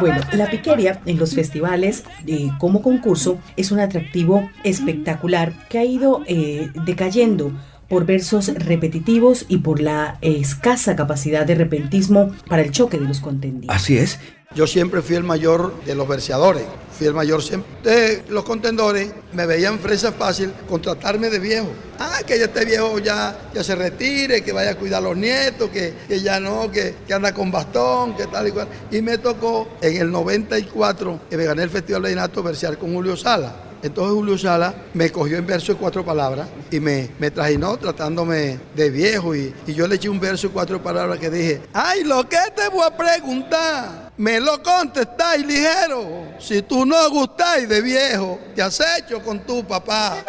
Bueno, 0.02 0.20
la 0.32 0.50
piqueria 0.50 1.00
en 1.06 1.16
los 1.16 1.32
festivales 1.32 2.02
eh, 2.26 2.50
como 2.58 2.82
concurso 2.82 3.38
es 3.56 3.70
un 3.70 3.78
atractivo 3.78 4.50
espectacular 4.64 5.52
que 5.68 5.78
ha 5.78 5.84
ido 5.84 6.24
eh, 6.26 6.72
decayendo 6.84 7.52
por 7.88 8.04
versos 8.04 8.52
repetitivos 8.52 9.46
y 9.48 9.58
por 9.58 9.80
la 9.80 10.18
escasa 10.20 10.96
capacidad 10.96 11.46
de 11.46 11.54
repentismo 11.54 12.32
para 12.48 12.62
el 12.62 12.72
choque 12.72 12.98
de 12.98 13.06
los 13.06 13.20
contendientes. 13.20 13.70
Así 13.70 13.96
es. 13.96 14.18
Yo 14.54 14.66
siempre 14.66 15.00
fui 15.00 15.16
el 15.16 15.24
mayor 15.24 15.74
de 15.84 15.94
los 15.94 16.06
verseadores, 16.06 16.64
fui 16.96 17.06
el 17.06 17.14
mayor 17.14 17.42
siempre. 17.42 18.22
Los 18.28 18.44
contendores 18.44 19.10
me 19.32 19.46
veían 19.46 19.78
fresa 19.78 20.12
fácil 20.12 20.52
contratarme 20.68 21.30
de 21.30 21.38
viejo. 21.38 21.68
Ah, 21.98 22.20
que 22.26 22.38
ya 22.38 22.44
esté 22.44 22.66
viejo 22.66 22.98
ya, 22.98 23.50
ya 23.54 23.64
se 23.64 23.74
retire, 23.74 24.42
que 24.42 24.52
vaya 24.52 24.72
a 24.72 24.74
cuidar 24.74 24.98
a 24.98 25.08
los 25.08 25.16
nietos, 25.16 25.70
que, 25.70 25.94
que 26.06 26.20
ya 26.20 26.38
no, 26.38 26.70
que, 26.70 26.96
que, 27.06 27.14
anda 27.14 27.32
con 27.32 27.50
bastón, 27.50 28.14
que 28.14 28.26
tal 28.26 28.48
y 28.48 28.50
cual. 28.50 28.68
Y 28.90 29.00
me 29.00 29.16
tocó 29.16 29.68
en 29.80 29.96
el 29.96 30.10
94, 30.10 31.20
que 31.30 31.36
me 31.36 31.44
gané 31.44 31.62
el 31.62 31.70
Festival 31.70 32.02
de 32.02 32.12
Inato, 32.12 32.42
versear 32.42 32.76
con 32.76 32.92
Julio 32.92 33.16
Sala. 33.16 33.72
Entonces 33.82 34.14
Julio 34.14 34.38
Sala 34.38 34.74
me 34.94 35.10
cogió 35.10 35.38
en 35.38 35.46
verso 35.46 35.72
de 35.72 35.78
cuatro 35.78 36.04
palabras 36.04 36.48
y 36.70 36.78
me, 36.78 37.10
me 37.18 37.32
trajinó 37.32 37.76
tratándome 37.76 38.60
de 38.76 38.90
viejo 38.90 39.34
y, 39.34 39.52
y, 39.66 39.74
yo 39.74 39.88
le 39.88 39.96
eché 39.96 40.08
un 40.08 40.20
verso 40.20 40.46
de 40.46 40.52
cuatro 40.52 40.80
palabras 40.80 41.18
que 41.18 41.28
dije, 41.28 41.62
ay, 41.72 42.04
lo 42.04 42.28
que 42.28 42.38
te 42.54 42.68
voy 42.68 42.86
a 42.86 42.96
preguntar, 42.96 44.11
me 44.16 44.40
lo 44.40 44.62
contestáis 44.62 45.44
ligero, 45.44 46.34
si 46.38 46.62
tú 46.62 46.84
no 46.84 47.10
gustáis 47.10 47.68
de 47.68 47.80
viejo, 47.80 48.38
te 48.54 48.62
has 48.62 48.80
hecho 48.98 49.22
con 49.22 49.40
tu 49.40 49.64
papá. 49.66 50.22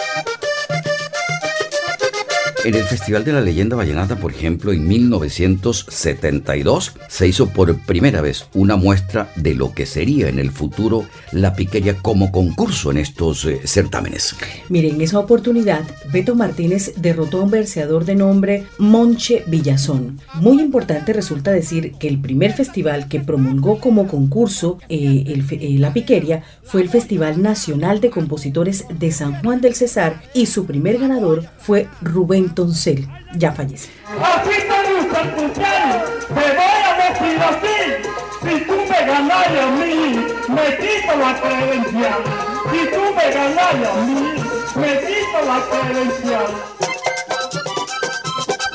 En 2.65 2.75
el 2.75 2.83
Festival 2.85 3.25
de 3.25 3.33
la 3.33 3.41
Leyenda 3.41 3.75
Vallenata, 3.75 4.15
por 4.15 4.31
ejemplo, 4.31 4.71
en 4.71 4.87
1972 4.87 6.93
se 7.09 7.27
hizo 7.27 7.49
por 7.49 7.77
primera 7.79 8.21
vez 8.21 8.45
una 8.53 8.77
muestra 8.77 9.29
de 9.35 9.53
lo 9.53 9.73
que 9.73 9.85
sería 9.85 10.29
en 10.29 10.39
el 10.39 10.49
futuro 10.49 11.03
la 11.33 11.55
piquería 11.55 11.97
como 11.97 12.31
concurso 12.31 12.89
en 12.91 12.99
estos 12.99 13.43
eh, 13.43 13.59
certámenes. 13.65 14.37
Miren, 14.69 14.95
en 14.95 15.01
esa 15.01 15.19
oportunidad, 15.19 15.81
Beto 16.13 16.35
Martínez 16.35 16.93
derrotó 16.95 17.41
a 17.41 17.43
un 17.43 17.51
verseador 17.51 18.05
de 18.05 18.15
nombre 18.15 18.63
Monche 18.77 19.43
Villazón. 19.47 20.21
Muy 20.35 20.61
importante 20.61 21.11
resulta 21.11 21.51
decir 21.51 21.95
que 21.99 22.07
el 22.07 22.21
primer 22.21 22.53
festival 22.53 23.09
que 23.09 23.19
promulgó 23.19 23.81
como 23.81 24.07
concurso 24.07 24.77
eh, 24.87 25.25
eh, 25.27 25.75
la 25.79 25.91
piquería 25.91 26.43
fue 26.63 26.81
el 26.81 26.87
Festival 26.87 27.41
Nacional 27.41 27.99
de 27.99 28.09
Compositores 28.09 28.85
de 28.97 29.11
San 29.11 29.41
Juan 29.41 29.59
del 29.59 29.75
Cesar 29.75 30.21
y 30.33 30.45
su 30.45 30.65
primer 30.65 30.97
ganador 30.97 31.43
fue 31.57 31.89
Rubén 32.01 32.52
Toncel, 32.53 33.07
ya 33.35 33.51
fallece. 33.51 33.89
Así 34.21 34.49
te 34.49 34.93
gusta 34.93 35.21
escuchar, 35.21 36.05
te 36.27 36.33
voy 36.33 36.79
a 36.85 37.09
decir 37.09 37.39
así, 37.41 38.13
si 38.43 38.65
tú 38.65 38.73
me 38.73 39.05
ganas 39.07 39.47
a 39.47 39.71
mí, 39.71 40.25
me 40.49 40.77
quito 40.77 41.17
la 41.17 41.39
credencial. 41.39 42.23
Si 42.71 42.79
tú 42.91 43.01
me 43.15 43.31
ganas 43.31 43.73
a 43.73 44.05
mí, 44.05 44.33
me 44.75 44.99
quito 44.99 45.39
la 45.45 45.61
credencial. 45.69 46.45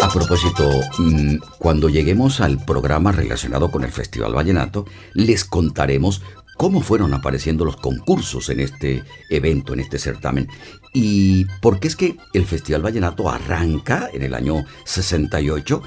A 0.01 0.09
propósito, 0.11 0.71
mm, 0.99 1.37
cuando 1.59 1.89
lleguemos 1.89 2.41
al 2.41 2.65
programa 2.65 3.13
relacionado 3.13 3.71
con 3.71 3.85
el 3.85 3.93
Festival 3.93 4.35
Vallenato, 4.35 4.87
les 5.13 5.45
contaremos 5.45 6.23
cómo 6.57 6.81
fueron 6.81 7.15
apareciendo 7.15 7.65
los 7.65 7.77
concursos 7.77 8.49
en 8.49 8.61
este 8.61 9.05
evento, 9.31 9.75
en 9.75 9.81
este 9.81 9.99
certamen. 9.99 10.49
Y 10.93 11.47
por 11.61 11.81
qué 11.81 11.89
es 11.89 11.97
que 11.97 12.17
el 12.33 12.45
Festival 12.45 12.83
Vallenato 12.83 13.31
arranca 13.31 14.09
en 14.13 14.23
el 14.23 14.35
año 14.35 14.65
68 14.85 15.83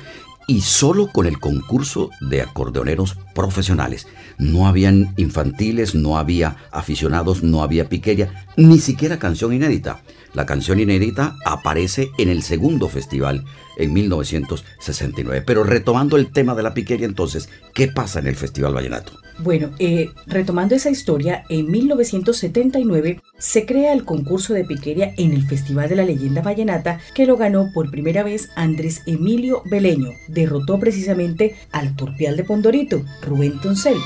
y 0.48 0.62
solo 0.62 1.08
con 1.08 1.28
el 1.28 1.40
concurso 1.40 2.10
de 2.20 2.42
acordeoneros 2.42 3.18
profesionales. 3.34 4.08
No 4.38 4.68
habían 4.68 5.14
infantiles, 5.18 5.96
no 5.96 6.18
había 6.18 6.58
aficionados, 6.72 7.44
no 7.44 7.64
había 7.64 7.88
piqueria, 7.88 8.46
ni 8.58 8.80
siquiera 8.80 9.20
canción 9.20 9.54
inédita. 9.54 10.02
La 10.34 10.46
canción 10.46 10.80
inédita 10.80 11.36
aparece 11.46 12.12
en 12.18 12.30
el 12.30 12.44
segundo 12.44 12.90
festival 12.90 13.46
en 13.78 13.94
1969. 13.94 15.44
Pero 15.46 15.64
retomando 15.64 16.18
el 16.18 16.32
tema 16.32 16.56
de 16.56 16.64
la 16.64 16.74
piqueria 16.74 17.06
entonces, 17.06 17.50
¿qué 17.74 17.88
pasa 17.88 18.20
en 18.20 18.28
el 18.28 18.36
Festival 18.36 18.74
Vallenato? 18.74 19.21
Bueno, 19.44 19.72
eh, 19.80 20.10
retomando 20.28 20.76
esa 20.76 20.92
historia, 20.92 21.46
en 21.50 21.72
1979 21.72 23.22
se 23.40 23.66
crea 23.66 23.92
el 23.94 24.06
concurso 24.06 24.54
de 24.54 24.66
piquería 24.66 25.14
en 25.18 25.34
el 25.34 25.48
Festival 25.48 25.90
de 25.90 25.96
la 25.96 26.06
Leyenda 26.06 26.42
Vallenata, 26.42 27.00
que 27.16 27.26
lo 27.26 27.38
ganó 27.38 27.72
por 27.74 27.90
primera 27.90 28.24
vez 28.24 28.50
Andrés 28.56 29.02
Emilio 29.08 29.64
Beleño. 29.66 30.10
Derrotó 30.28 30.80
precisamente 30.80 31.56
al 31.72 31.96
Turpial 31.96 32.38
de 32.38 32.44
Pondorito, 32.44 33.02
Rubén 33.24 33.60
Toncel. 33.62 33.98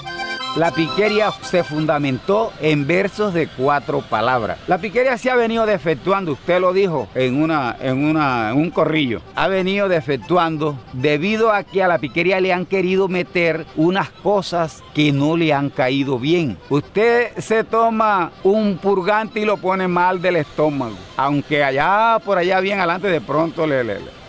La 0.56 0.72
piquería 0.72 1.32
se 1.42 1.66
fundamentó 1.66 2.54
en 2.62 2.88
versos 2.88 3.34
de 3.34 3.48
cuatro 3.48 4.00
palabras. 4.00 4.58
La 4.68 4.78
piquería 4.78 5.18
se 5.18 5.30
ha 5.30 5.36
venido 5.36 5.66
defectuando, 5.66 6.32
usted 6.32 6.62
lo 6.62 6.72
dijo 6.72 7.10
en, 7.14 7.44
una, 7.44 7.76
en, 7.82 8.06
una, 8.06 8.54
un 8.54 8.70
corrillo, 8.70 9.22
ha 9.36 9.50
venido 9.50 9.90
defectuando 9.90 10.80
debido 10.94 11.52
a 11.52 11.64
que 11.64 11.84
a 11.84 11.90
la 11.90 11.98
piquería 11.98 12.40
le 12.40 12.54
han 12.54 12.66
querido 12.66 13.10
meter 13.10 13.66
unas 13.76 14.10
cosas 14.10 14.82
que 14.94 15.12
no 15.12 15.36
le 15.36 15.52
han 15.52 15.70
caído 15.70 16.20
bien. 16.20 16.58
Usted 16.70 17.36
se 17.38 17.66
toma 17.66 18.32
un 18.42 18.78
purgante 18.78 19.42
y 19.42 19.46
lo 19.46 19.58
pone 19.58 19.90
mal 19.90 20.22
del 20.22 20.38
estómago, 20.38 20.96
aunque 21.18 21.66
allá 21.66 22.18
por 22.24 22.38
allá 22.38 22.62
bien 22.62 22.80
adelante 22.80 23.10
de 23.10 23.20
pronto 23.20 23.68
le, 23.68 23.84
le, 23.84 23.96
le 23.96 24.25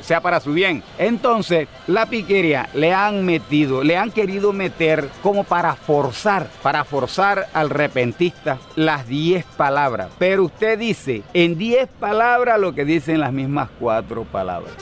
sea 0.00 0.20
para 0.20 0.40
su 0.40 0.52
bien. 0.52 0.82
Entonces, 0.98 1.68
la 1.86 2.06
piquería 2.06 2.68
le 2.74 2.92
han 2.92 3.24
metido, 3.24 3.82
le 3.82 3.96
han 3.96 4.10
querido 4.10 4.52
meter 4.52 5.08
como 5.22 5.44
para 5.44 5.74
forzar, 5.74 6.48
para 6.62 6.84
forzar 6.84 7.48
al 7.52 7.70
repentista 7.70 8.58
las 8.74 9.06
10 9.06 9.44
palabras. 9.56 10.08
Pero 10.18 10.44
usted 10.44 10.78
dice 10.78 11.22
en 11.34 11.58
10 11.58 11.88
palabras 11.98 12.58
lo 12.60 12.74
que 12.74 12.84
dicen 12.84 13.20
las 13.20 13.32
mismas 13.32 13.68
cuatro 13.78 14.24
palabras. 14.24 14.72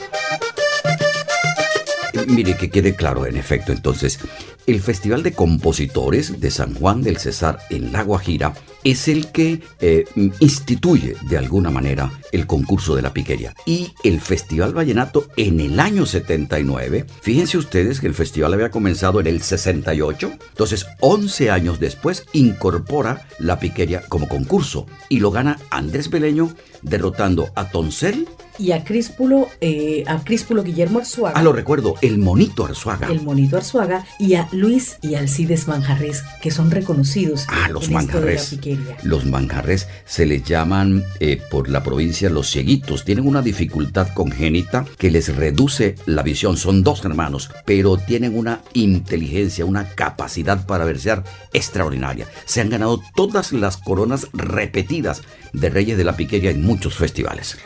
Mire 2.27 2.55
que 2.55 2.69
quede 2.69 2.95
claro, 2.95 3.25
en 3.25 3.35
efecto, 3.35 3.71
entonces, 3.71 4.19
el 4.67 4.81
Festival 4.81 5.21
de 5.21 5.33
Compositores 5.33 6.39
de 6.39 6.49
San 6.49 6.73
Juan 6.73 7.01
del 7.01 7.17
Cesar 7.17 7.59
en 7.69 7.91
La 7.91 8.03
Guajira 8.03 8.53
es 8.85 9.09
el 9.09 9.31
que 9.31 9.61
eh, 9.81 10.05
instituye 10.39 11.15
de 11.27 11.37
alguna 11.37 11.71
manera 11.71 12.11
el 12.31 12.47
concurso 12.47 12.95
de 12.95 13.01
la 13.01 13.11
piquería. 13.13 13.53
Y 13.65 13.93
el 14.03 14.21
Festival 14.21 14.77
Vallenato 14.77 15.27
en 15.35 15.59
el 15.59 15.79
año 15.79 16.05
79, 16.05 17.05
fíjense 17.21 17.57
ustedes 17.57 17.99
que 17.99 18.07
el 18.07 18.13
festival 18.13 18.53
había 18.53 18.71
comenzado 18.71 19.19
en 19.19 19.27
el 19.27 19.41
68, 19.41 20.31
entonces 20.49 20.85
11 21.01 21.51
años 21.51 21.79
después 21.79 22.25
incorpora 22.33 23.27
la 23.39 23.59
piquería 23.59 24.01
como 24.07 24.27
concurso 24.27 24.85
y 25.09 25.19
lo 25.19 25.31
gana 25.31 25.59
Andrés 25.71 26.09
Beleño 26.09 26.53
derrotando 26.83 27.49
a 27.55 27.69
Toncel 27.69 28.27
y 28.57 28.71
a 28.71 28.83
Críspulo, 28.83 29.47
eh, 29.61 30.03
a 30.07 30.23
Críspulo 30.23 30.63
Guillermo 30.63 30.99
Arzuaga. 30.99 31.37
Ah, 31.37 31.43
lo 31.43 31.53
recuerdo, 31.53 31.95
el 32.01 32.17
Monito 32.17 32.65
Arzuaga. 32.65 33.07
El 33.07 33.21
Monito 33.21 33.57
Arzuaga 33.57 34.05
y 34.19 34.35
a 34.35 34.47
Luis 34.51 34.97
y 35.01 35.15
Alcides 35.15 35.67
Manjarres, 35.67 36.23
que 36.41 36.51
son 36.51 36.71
reconocidos. 36.71 37.45
Ah, 37.47 37.69
los 37.69 37.89
manjarres. 37.89 38.57
Los 39.03 39.25
manjarres 39.25 39.87
se 40.05 40.25
les 40.25 40.43
llaman 40.43 41.03
eh, 41.19 41.41
por 41.49 41.69
la 41.69 41.83
provincia 41.83 42.29
los 42.29 42.49
cieguitos. 42.49 43.05
Tienen 43.05 43.27
una 43.27 43.41
dificultad 43.41 44.09
congénita 44.13 44.85
que 44.97 45.11
les 45.11 45.35
reduce 45.35 45.95
la 46.05 46.23
visión. 46.23 46.57
Son 46.57 46.83
dos 46.83 47.03
hermanos, 47.05 47.51
pero 47.65 47.97
tienen 47.97 48.37
una 48.37 48.61
inteligencia, 48.73 49.65
una 49.65 49.89
capacidad 49.89 50.65
para 50.65 50.85
versear 50.85 51.23
extraordinaria. 51.53 52.27
Se 52.45 52.61
han 52.61 52.69
ganado 52.69 53.01
todas 53.15 53.53
las 53.53 53.77
coronas 53.77 54.27
repetidas 54.33 55.21
de 55.53 55.69
Reyes 55.69 55.97
de 55.97 56.03
la 56.03 56.17
Piquería 56.17 56.51
en 56.51 56.63
muchos 56.63 56.95
festivales. 56.95 57.57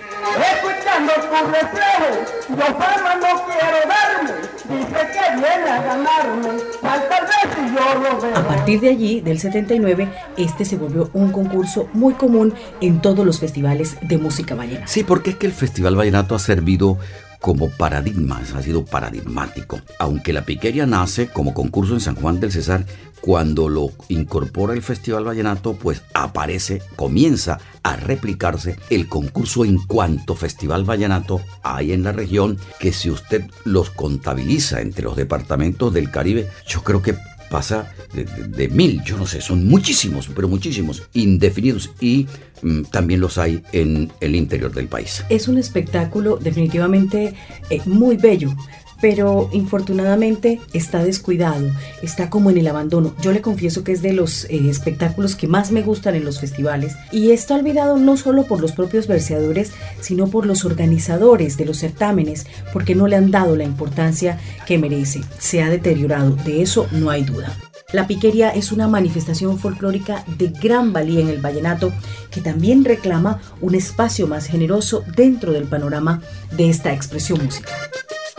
Escuchando 1.29 1.47
tu 1.47 1.51
reflejo, 1.51 2.25
yo 2.49 2.65
fama 2.65 3.15
no 3.15 3.45
quiero 3.45 3.79
darme, 3.87 4.31
dice 4.69 4.99
que 5.13 5.35
viene 5.35 5.69
a 5.69 5.81
ganarme, 5.81 6.49
tal 6.81 7.21
vez 7.21 7.47
si 7.55 7.75
yo 7.75 8.01
lo 8.01 8.21
veo. 8.21 8.35
A 8.35 8.47
partir 8.47 8.79
de 8.79 8.89
allí, 8.89 9.21
del 9.21 9.39
79, 9.39 10.09
este 10.37 10.65
se 10.65 10.77
volvió 10.77 11.09
un 11.13 11.31
concurso 11.31 11.87
muy 11.93 12.13
común 12.13 12.53
en 12.81 13.01
todos 13.01 13.25
los 13.25 13.39
festivales 13.39 13.97
de 14.01 14.17
música 14.17 14.55
vallenata. 14.55 14.87
Sí, 14.87 15.03
porque 15.03 15.31
es 15.31 15.35
que 15.35 15.47
el 15.47 15.53
Festival 15.53 15.95
Vallenato 15.95 16.35
ha 16.35 16.39
servido 16.39 16.97
como 17.39 17.69
paradigma, 17.69 18.41
ha 18.55 18.61
sido 18.61 18.85
paradigmático. 18.85 19.79
Aunque 19.99 20.33
la 20.33 20.45
piquería 20.45 20.85
nace 20.85 21.27
como 21.27 21.53
concurso 21.53 21.93
en 21.93 21.99
San 21.99 22.15
Juan 22.15 22.39
del 22.39 22.51
Cesar, 22.51 22.85
cuando 23.21 23.69
lo 23.69 23.91
incorpora 24.07 24.73
el 24.73 24.81
Festival 24.81 25.25
Vallenato, 25.25 25.73
pues 25.73 26.03
aparece, 26.13 26.81
comienza 26.95 27.59
a 27.83 27.95
replicarse 27.95 28.77
el 28.89 29.07
concurso 29.07 29.65
en 29.65 29.77
cuanto 29.77 30.35
Festival 30.35 30.83
Vallenato 30.83 31.41
hay 31.63 31.91
en 31.91 32.03
la 32.03 32.11
región, 32.11 32.57
que 32.79 32.93
si 32.93 33.09
usted 33.09 33.43
los 33.65 33.89
contabiliza 33.89 34.81
entre 34.81 35.03
los 35.03 35.15
departamentos 35.15 35.93
del 35.93 36.11
Caribe, 36.11 36.49
yo 36.67 36.83
creo 36.83 37.01
que 37.01 37.15
pasa 37.49 37.93
de, 38.13 38.25
de, 38.25 38.67
mil, 38.69 39.01
yo 39.03 39.17
no 39.17 39.25
sé, 39.25 39.41
son 39.41 39.65
muchísimos, 39.65 40.29
pero 40.33 40.47
muchísimos, 40.47 41.03
indefinidos 41.13 41.91
y 41.99 42.27
mm, 42.61 42.83
también 42.83 43.19
los 43.19 43.37
hay 43.37 43.63
en 43.71 44.11
el 44.21 44.35
interior 44.35 44.73
del 44.73 44.87
país. 44.87 45.23
Es 45.29 45.47
un 45.47 45.57
espectáculo 45.57 46.37
definitivamente 46.37 47.33
eh, 47.69 47.81
muy 47.85 48.17
bello 48.17 48.55
pero 49.01 49.49
infortunadamente 49.51 50.59
está 50.73 51.03
descuidado, 51.03 51.69
está 52.01 52.29
como 52.29 52.49
en 52.49 52.57
el 52.57 52.67
abandono. 52.67 53.13
Yo 53.21 53.31
le 53.31 53.41
confieso 53.41 53.83
que 53.83 53.91
es 53.91 54.01
de 54.01 54.13
los 54.13 54.45
eh, 54.45 54.69
espectáculos 54.69 55.35
que 55.35 55.47
más 55.47 55.71
me 55.71 55.81
gustan 55.81 56.15
en 56.15 56.25
los 56.25 56.39
festivales 56.39 56.95
y 57.11 57.31
está 57.31 57.55
olvidado 57.55 57.97
no 57.97 58.17
solo 58.17 58.43
por 58.43 58.61
los 58.61 58.71
propios 58.71 59.07
verseadores, 59.07 59.71
sino 60.01 60.27
por 60.27 60.45
los 60.45 60.65
organizadores 60.65 61.57
de 61.57 61.65
los 61.65 61.77
certámenes, 61.77 62.45
porque 62.73 62.95
no 62.95 63.07
le 63.07 63.15
han 63.15 63.31
dado 63.31 63.55
la 63.55 63.63
importancia 63.63 64.39
que 64.65 64.77
merece. 64.77 65.21
Se 65.37 65.61
ha 65.61 65.69
deteriorado, 65.69 66.35
de 66.35 66.61
eso 66.61 66.87
no 66.91 67.09
hay 67.09 67.23
duda. 67.23 67.55
La 67.91 68.05
piquería 68.05 68.51
es 68.51 68.71
una 68.71 68.87
manifestación 68.87 69.57
folclórica 69.57 70.23
de 70.37 70.49
gran 70.49 70.93
valía 70.93 71.21
en 71.21 71.29
el 71.29 71.41
vallenato 71.41 71.91
que 72.29 72.39
también 72.39 72.85
reclama 72.85 73.41
un 73.61 73.73
espacio 73.73 74.27
más 74.27 74.45
generoso 74.45 75.03
dentro 75.15 75.53
del 75.53 75.63
panorama 75.63 76.21
de 76.51 76.69
esta 76.69 76.93
expresión 76.93 77.43
musical. 77.43 77.73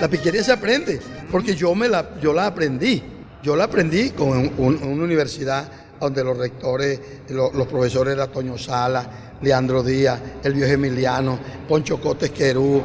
La 0.00 0.08
piquería 0.08 0.42
se 0.42 0.52
aprende, 0.52 1.00
porque 1.30 1.54
yo, 1.54 1.74
me 1.74 1.88
la, 1.88 2.18
yo 2.20 2.32
la 2.32 2.46
aprendí. 2.46 3.02
Yo 3.42 3.56
la 3.56 3.64
aprendí 3.64 4.10
con 4.10 4.28
un- 4.28 4.52
un- 4.58 4.82
una 4.82 5.04
universidad 5.04 5.70
donde 5.98 6.24
los 6.24 6.36
rectores, 6.36 6.98
lo- 7.28 7.52
los, 7.52 7.66
profesores 7.66 8.14
era 8.14 8.26
Toño 8.26 8.56
Sala, 8.58 9.34
Leandro 9.42 9.82
Díaz, 9.82 10.20
el 10.42 10.54
viejo 10.54 10.72
Emiliano, 10.72 11.38
Poncho 11.68 12.00
Cotes 12.00 12.30
Querú. 12.30 12.82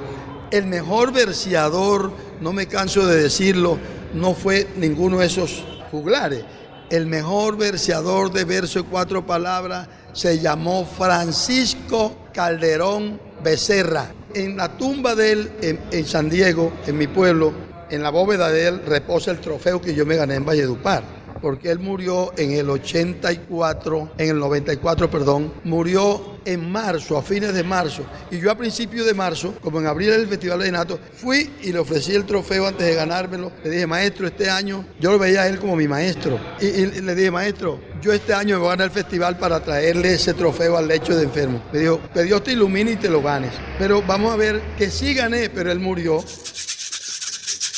El 0.52 0.68
mejor 0.68 1.12
verseador, 1.14 2.12
no 2.42 2.54
me 2.54 2.68
canso 2.68 3.06
de 3.06 3.22
decirlo, 3.24 3.78
no 4.14 4.34
fue 4.34 4.68
ninguno 4.78 5.20
de 5.20 5.26
esos 5.28 5.66
juglares. 5.92 6.44
El 6.90 7.06
mejor 7.08 7.58
verseador 7.58 8.32
de 8.32 8.44
verso 8.46 8.84
de 8.84 8.90
cuatro 8.90 9.26
palabras 9.26 9.88
se 10.14 10.40
llamó 10.40 10.86
Francisco 10.86 12.16
Calderón 12.34 13.20
Becerra. 13.46 14.12
En 14.34 14.58
la 14.58 14.76
tumba 14.76 15.14
de 15.16 15.32
él, 15.32 15.52
en, 15.62 16.06
San 16.06 16.30
Diego, 16.30 16.74
en 16.88 16.98
mi 16.98 17.06
pueblo, 17.06 17.54
en 17.92 18.02
la 18.02 18.10
bóveda 18.10 18.50
de 18.50 18.68
él 18.68 18.82
reposa 18.86 19.30
el 19.30 19.40
trofeo 19.40 19.80
que 19.80 19.94
yo 19.94 20.04
me 20.06 20.16
gané 20.16 20.36
en 20.36 20.46
Valledupar. 20.46 21.04
Porque 21.42 21.70
él 21.70 21.78
murió 21.78 22.34
en 22.38 22.54
el 22.54 22.68
84, 22.70 24.14
en 24.18 24.30
el 24.30 24.40
94, 24.40 25.12
perdón, 25.12 25.54
murió 25.64 26.40
en 26.44 26.72
marzo, 26.72 27.18
a 27.18 27.22
fines 27.22 27.54
de 27.54 27.64
marzo. 27.64 28.04
Y 28.32 28.40
yo 28.40 28.50
a 28.50 28.58
principios 28.58 29.06
de 29.06 29.14
marzo, 29.14 29.54
como 29.62 29.80
en 29.80 29.86
abril 29.86 30.10
era 30.10 30.18
el 30.18 30.28
Festival 30.28 30.60
de 30.60 30.72
Nato, 30.72 31.00
fui 31.14 31.52
y 31.62 31.72
le 31.72 31.78
ofrecí 31.78 32.16
el 32.16 32.26
trofeo 32.26 32.66
antes 32.66 32.88
de 32.88 32.96
ganármelo. 32.96 33.52
Le 33.64 33.70
dije, 33.70 33.86
maestro, 33.86 34.26
este 34.26 34.50
año 34.50 34.86
yo 35.00 35.12
lo 35.12 35.20
veía 35.20 35.44
a 35.44 35.48
él 35.48 35.60
como 35.60 35.76
mi 35.76 35.88
maestro. 35.88 36.40
Y, 36.60 36.66
y 36.66 37.02
le 37.02 37.14
dije, 37.14 37.30
maestro, 37.30 37.80
yo 38.06 38.14
este 38.14 38.36
año 38.36 38.58
me 38.58 38.60
voy 38.60 38.68
a 38.68 38.72
ganar 38.72 38.86
el 38.86 38.92
festival 38.92 39.38
para 39.40 39.62
traerle 39.62 40.14
ese 40.14 40.36
trofeo 40.36 40.78
al 40.78 40.88
lecho 40.88 41.16
de 41.16 41.24
enfermo. 41.24 41.64
Me 41.74 41.80
dijo, 41.80 42.00
que 42.14 42.22
Dios 42.22 42.44
te 42.44 42.54
ilumine 42.54 42.92
y 42.92 42.96
te 42.98 43.10
lo 43.10 43.24
ganes. 43.24 43.52
Pero 43.80 44.04
vamos 44.04 44.32
a 44.32 44.36
ver 44.36 44.62
que 44.78 44.92
sí 44.92 45.16
gané, 45.16 45.50
pero 45.50 45.72
él 45.72 45.80
murió. 45.80 46.24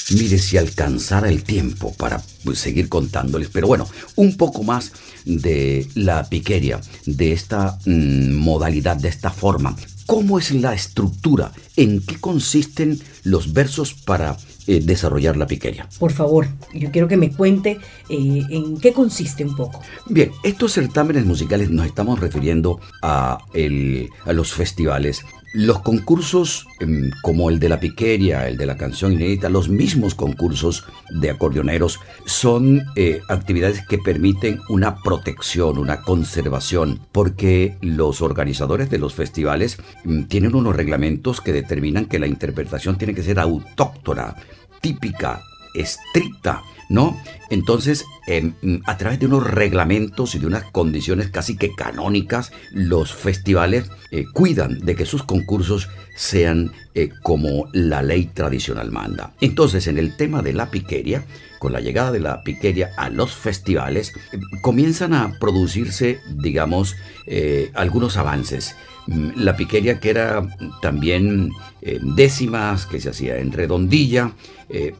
Mire 0.10 0.38
si 0.38 0.58
alcanzara 0.58 1.30
el 1.30 1.44
tiempo 1.44 1.94
para 1.94 2.22
pues, 2.44 2.60
seguir 2.60 2.90
contándoles, 2.90 3.48
pero 3.48 3.68
bueno, 3.68 3.88
un 4.18 4.36
poco 4.36 4.64
más 4.64 4.92
de 5.24 5.88
la 5.96 6.28
piqueria, 6.28 6.82
de 7.06 7.32
esta 7.32 7.78
mm, 7.86 8.34
modalidad, 8.34 8.98
de 8.98 9.08
esta 9.08 9.30
forma. 9.30 9.78
¿Cómo 10.08 10.40
es 10.40 10.52
la 10.52 10.74
estructura? 10.74 11.54
¿En 11.78 12.02
qué 12.06 12.20
consisten 12.20 13.00
los 13.24 13.54
versos 13.54 13.94
para 13.94 14.36
eh, 14.68 14.82
desarrollar 14.84 15.38
la 15.38 15.48
piqueria? 15.48 15.88
Por 16.00 16.12
favor, 16.12 16.48
yo 16.74 16.92
quiero 16.92 17.08
que 17.08 17.18
me 17.18 17.32
cuente 17.32 17.80
eh, 18.10 18.42
en 18.50 18.78
qué 18.80 18.94
consiste 18.94 19.44
un 19.46 19.56
poco. 19.56 19.82
Bien, 20.08 20.32
estos 20.44 20.74
certámenes 20.74 21.26
musicales 21.26 21.70
nos 21.70 21.86
estamos 21.86 22.20
refiriendo 22.20 22.80
a, 23.02 23.40
el- 23.54 24.10
a 24.26 24.34
los 24.34 24.54
festivales. 24.54 25.24
Los 25.58 25.80
concursos 25.80 26.68
em, 26.80 27.10
como 27.24 27.50
el 27.50 27.58
de 27.58 27.68
la 27.68 27.80
piqueria, 27.80 28.48
el 28.48 28.58
de 28.58 28.68
la 28.68 28.78
canción 28.78 29.14
inédita, 29.14 29.50
los 29.50 29.70
mismos 29.70 30.14
concursos 30.14 30.86
de 31.10 31.32
acordeoneros 31.32 32.00
son 32.28 32.84
eh, 32.96 33.22
actividades 33.28 33.84
que 33.88 33.98
permiten 33.98 34.60
una 34.70 35.02
protección, 35.02 35.80
una 35.80 36.04
conservación, 36.04 37.00
porque 37.12 37.76
los 37.82 38.22
organizadores 38.22 38.92
de 38.92 39.00
los 39.00 39.16
festivales 39.16 39.80
mm, 40.04 40.26
tienen 40.26 40.54
unos 40.54 40.76
reglamentos 40.76 41.42
que 41.42 41.54
determinan 41.54 42.06
que 42.06 42.20
la 42.20 42.28
interpretación 42.28 43.00
tiene 43.00 43.16
que 43.16 43.24
ser 43.24 43.40
autóctona, 43.40 44.36
típica, 44.80 45.42
estricta, 45.74 46.62
¿no? 46.90 47.20
Entonces, 47.50 48.06
em, 48.28 48.54
a 48.86 48.98
través 48.98 49.20
de 49.20 49.26
unos 49.26 49.44
reglamentos 49.46 50.36
y 50.36 50.40
de 50.40 50.48
unas 50.48 50.64
condiciones 50.66 51.30
casi 51.30 51.58
que 51.58 51.74
canónicas, 51.76 52.52
los 52.72 53.14
festivales 53.14 53.90
eh, 54.12 54.26
cuidan 54.34 54.80
de 54.80 54.96
que 54.96 55.06
sus 55.06 55.24
concursos 55.24 55.90
sean 56.18 56.72
eh, 56.96 57.12
como 57.22 57.70
la 57.74 58.02
ley 58.02 58.26
tradicional 58.26 58.92
manda. 58.92 59.34
Entonces, 59.40 59.88
en 59.88 60.00
el 60.00 60.18
tema 60.18 60.42
de 60.42 60.52
la 60.52 60.72
piqueria, 60.72 61.24
con 61.60 61.72
la 61.72 61.80
llegada 61.80 62.12
de 62.12 62.20
la 62.20 62.42
piqueria 62.42 62.92
a 62.98 63.10
los 63.10 63.36
festivales, 63.36 64.14
comienzan 64.62 65.14
a 65.14 65.38
producirse, 65.40 66.20
digamos, 66.30 66.96
eh, 67.28 67.72
algunos 67.76 68.18
avances. 68.18 68.76
Mm, 69.06 69.30
La 69.36 69.56
piqueria 69.56 70.00
que 70.00 70.10
era 70.10 70.48
también 70.82 71.52
eh, 71.84 72.00
décimas, 72.02 72.88
que 72.88 73.00
se 73.00 73.10
hacía 73.10 73.38
en 73.38 73.52
redondilla, 73.52 74.34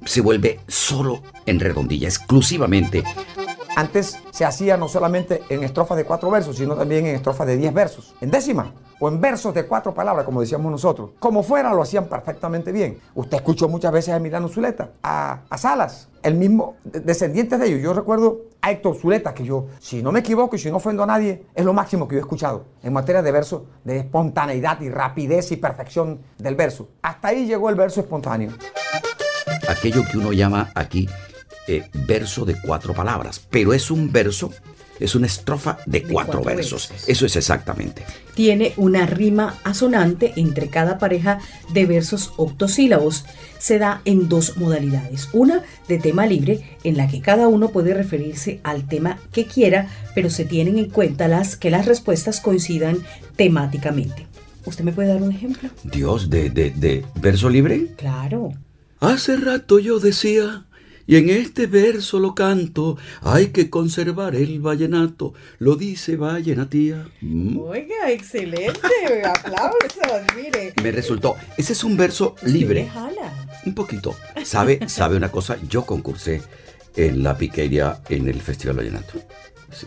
se 0.06 0.22
vuelve 0.22 0.62
solo 0.70 1.22
en 1.46 1.60
redondilla, 1.60 2.08
exclusivamente. 2.08 3.04
Antes 3.76 4.18
se 4.32 4.46
hacía 4.46 4.78
no 4.78 4.88
solamente 4.88 5.42
en 5.50 5.66
estrofas 5.66 5.98
de 5.98 6.06
cuatro 6.06 6.32
versos, 6.32 6.56
sino 6.56 6.76
también 6.76 7.06
en 7.06 7.16
estrofas 7.16 7.48
de 7.48 7.58
diez 7.58 7.74
versos, 7.74 8.14
en 8.22 8.32
décima 8.32 8.72
o 9.00 9.08
en 9.08 9.22
versos 9.22 9.54
de 9.54 9.66
cuatro 9.66 9.94
palabras, 9.94 10.26
como 10.26 10.42
decíamos 10.42 10.72
nosotros. 10.72 11.12
Como 11.20 11.44
fuera, 11.44 11.74
lo 11.74 11.82
hacían 11.82 12.06
perfectamente 12.06 12.72
bien. 12.72 13.00
Usted 13.16 13.38
escuchó 13.38 13.68
muchas 13.70 13.92
veces 13.92 14.14
a 14.14 14.18
Emiliano 14.18 14.48
Zuleta, 14.48 14.92
a, 15.04 15.42
a 15.50 15.58
Salas, 15.58 16.08
el 16.24 16.34
mismo, 16.36 16.76
de- 16.84 17.00
descendientes 17.02 17.60
de 17.60 17.68
ellos. 17.68 17.82
Yo 17.82 17.94
recuerdo 17.94 18.42
a 18.62 18.72
Héctor 18.72 18.96
Zuleta, 18.96 19.34
que 19.34 19.44
yo, 19.46 19.68
si 19.80 20.02
no 20.02 20.12
me 20.12 20.20
equivoco 20.22 20.56
y 20.56 20.60
si 20.60 20.70
no 20.72 20.78
ofendo 20.78 21.04
a 21.04 21.06
nadie, 21.06 21.46
es 21.54 21.64
lo 21.64 21.74
máximo 21.74 22.08
que 22.08 22.16
yo 22.16 22.20
he 22.20 22.22
escuchado 22.22 22.66
en 22.84 22.92
materia 22.94 23.22
de 23.22 23.32
verso, 23.32 23.66
de 23.84 24.00
espontaneidad 24.00 24.82
y 24.82 24.90
rapidez 24.90 25.52
y 25.52 25.58
perfección 25.58 26.20
del 26.38 26.56
verso. 26.56 26.88
Hasta 27.04 27.28
ahí 27.30 27.46
llegó 27.46 27.70
el 27.70 27.76
verso 27.76 28.02
espontáneo. 28.02 28.52
aquello 29.70 30.04
que 30.12 30.18
uno 30.18 30.32
llama 30.34 30.72
aquí 30.76 31.08
eh, 31.68 31.90
verso 32.08 32.46
de 32.46 32.56
cuatro 32.62 32.94
palabras, 32.94 33.40
pero 33.50 33.74
es 33.74 33.92
un 33.92 34.12
verso, 34.12 34.52
es 35.00 35.16
una 35.16 35.28
estrofa 35.28 35.78
de, 35.86 36.04
cuatro, 36.04 36.42
cuatro 36.42 36.44
versos. 36.44 36.90
versos. 36.90 37.10
Eso 37.10 37.26
es 37.26 37.36
exactamente. 37.36 38.04
Tiene 38.36 38.74
una 38.78 39.06
rima 39.06 39.58
asonante 39.64 40.34
entre 40.36 40.70
cada 40.70 40.98
pareja 40.98 41.40
de 41.74 41.86
versos 41.86 42.34
octosílabos. 42.38 43.26
Se 43.58 43.80
da 43.80 44.02
en 44.06 44.30
dos 44.30 44.58
modalidades. 44.58 45.30
Una 45.34 45.64
de 45.88 45.98
tema 45.98 46.26
libre, 46.26 46.78
en 46.84 46.98
la 46.98 47.08
que 47.08 47.22
cada 47.22 47.48
uno 47.48 47.70
puede 47.70 47.94
referirse 47.94 48.60
al 48.64 48.88
tema 48.88 49.20
que 49.32 49.46
quiera, 49.46 49.90
pero 50.14 50.30
se 50.30 50.46
tienen 50.46 50.78
en 50.78 50.90
cuenta 50.90 51.28
las 51.28 51.56
que 51.56 51.70
las 51.70 51.86
respuestas 51.86 52.40
coincidan 52.40 53.00
temáticamente. 53.36 54.28
¿Usted 54.66 54.84
me 54.84 54.92
puede 54.92 55.08
dar 55.10 55.22
un 55.24 55.32
ejemplo? 55.32 55.70
Dios, 55.84 56.30
de, 56.30 56.50
de, 56.50 56.72
de 56.72 57.06
verso 57.22 57.50
libre. 57.50 57.88
Claro. 57.96 58.52
Hace 59.00 59.38
rato 59.38 59.80
yo 59.80 60.00
decía, 60.00 60.66
y 61.08 61.16
en 61.16 61.30
este 61.30 61.68
verso 61.68 62.20
lo 62.20 62.36
canto, 62.36 62.98
hay 63.22 63.48
que 63.48 63.70
conservar 63.70 64.36
el 64.36 64.60
vallenato, 64.60 65.34
lo 65.58 65.76
dice 65.76 66.18
vallenatía. 66.18 67.08
Mm. 67.22 67.58
Oiga, 67.58 68.12
excelente. 68.12 68.80
Aplausos, 69.24 70.36
mire. 70.36 70.74
Me 70.84 70.92
resultó, 70.92 71.36
ese 71.58 71.74
es 71.74 71.84
un 71.84 71.96
verso 71.96 72.36
libre. 72.44 72.90
jala. 72.94 73.34
Un 73.66 73.74
poquito. 73.74 74.16
¿Sabe, 74.44 74.88
sabe 74.90 75.16
una 75.16 75.32
cosa? 75.32 75.58
Yo 75.68 75.86
concursé 75.86 76.42
en 76.98 77.24
la 77.24 77.38
piquería 77.38 78.00
en 78.10 78.28
el 78.28 78.42
Festival 78.42 78.78
Vallenato. 78.78 79.20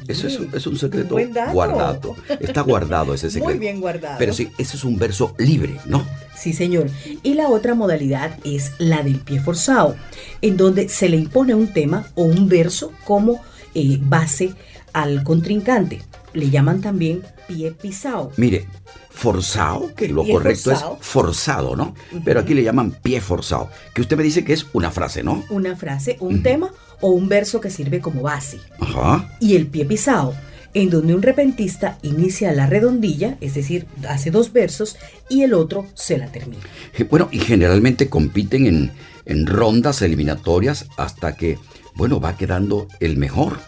Eso 0.09 0.27
es, 0.29 0.39
un- 0.39 0.51
es 0.55 0.67
un 0.67 0.77
secreto 0.79 1.17
guardado. 1.53 2.15
Está 2.41 2.61
guardado 2.61 3.15
ese 3.15 3.29
secreto. 3.31 3.49
Muy 3.51 3.59
bien 3.59 3.81
guardado. 3.81 4.17
Pero 4.19 4.33
sí, 4.33 4.51
ese 4.59 4.77
es 4.77 4.85
un 4.85 4.99
verso 4.99 5.35
libre, 5.39 5.77
¿no? 5.87 6.07
Sí, 6.37 6.53
señor. 6.53 6.89
Y 7.23 7.35
la 7.35 7.49
otra 7.49 7.75
modalidad 7.75 8.39
es 8.45 8.73
la 8.79 9.03
del 9.03 9.17
pie 9.21 9.41
forzado, 9.41 9.97
en 10.43 10.57
donde 10.57 10.89
se 10.89 11.09
le 11.09 11.17
impone 11.17 11.55
un 11.55 11.73
tema 11.73 12.07
o 12.15 12.25
un 12.25 12.49
verso 12.49 12.93
como 13.05 13.43
eh, 13.75 13.99
base 14.01 14.55
al 14.93 15.23
contrincante. 15.25 16.03
Le 16.35 16.51
llaman 16.51 16.81
también 16.83 17.23
pie 17.49 17.73
pisado. 17.73 18.31
Mire, 18.37 18.67
forzado, 19.11 19.95
que 19.95 20.09
lo 20.09 20.23
Pie 20.25 20.33
correcto 20.35 20.71
forzado. 20.71 20.99
es 21.01 21.07
forzado, 21.07 21.77
¿no? 21.77 21.95
Pero 22.25 22.41
aquí 22.41 22.55
le 22.55 22.63
llaman 22.63 22.93
pie 23.03 23.21
forzado, 23.21 23.69
que 23.95 24.01
usted 24.03 24.17
me 24.17 24.23
dice 24.23 24.45
que 24.45 24.53
es 24.53 24.67
una 24.73 24.91
frase, 24.91 25.23
¿no? 25.23 25.45
Una 25.51 25.75
frase, 25.77 26.17
un 26.21 26.43
tema 26.43 26.71
o 27.01 27.11
un 27.11 27.29
verso 27.29 27.61
que 27.61 27.71
sirve 27.71 28.01
como 28.01 28.23
base. 28.23 28.59
Ajá. 28.81 29.29
Y 29.41 29.57
el 29.57 29.67
pie 29.67 29.85
pisado, 29.85 30.35
en 30.75 30.91
donde 30.91 31.15
un 31.15 31.23
repentista 31.23 31.99
inicia 32.03 32.53
la 32.53 32.67
redondilla, 32.67 33.37
es 33.41 33.55
decir, 33.55 33.87
hace 34.09 34.31
dos 34.31 34.53
versos 34.53 34.97
y 35.29 35.43
el 35.43 35.55
otro 35.55 35.87
se 35.95 36.17
la 36.19 36.27
termina. 36.31 36.63
Eh, 36.97 37.05
Bueno, 37.05 37.29
y 37.33 37.39
generalmente 37.41 38.09
compiten 38.09 38.67
en, 38.67 38.93
en 39.27 39.47
rondas 39.47 40.03
eliminatorias 40.03 40.87
hasta 40.97 41.35
que, 41.37 41.59
bueno, 41.95 42.21
va 42.21 42.37
quedando 42.37 42.87
el 43.01 43.17
mejor. 43.17 43.59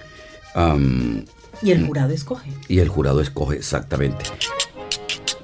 Y 1.63 1.71
el 1.71 1.87
jurado 1.87 2.13
escoge. 2.13 2.51
y 2.69 2.79
el 2.81 2.89
jurado 2.89 3.21
escoge 3.21 3.57
exactamente. 3.57 4.25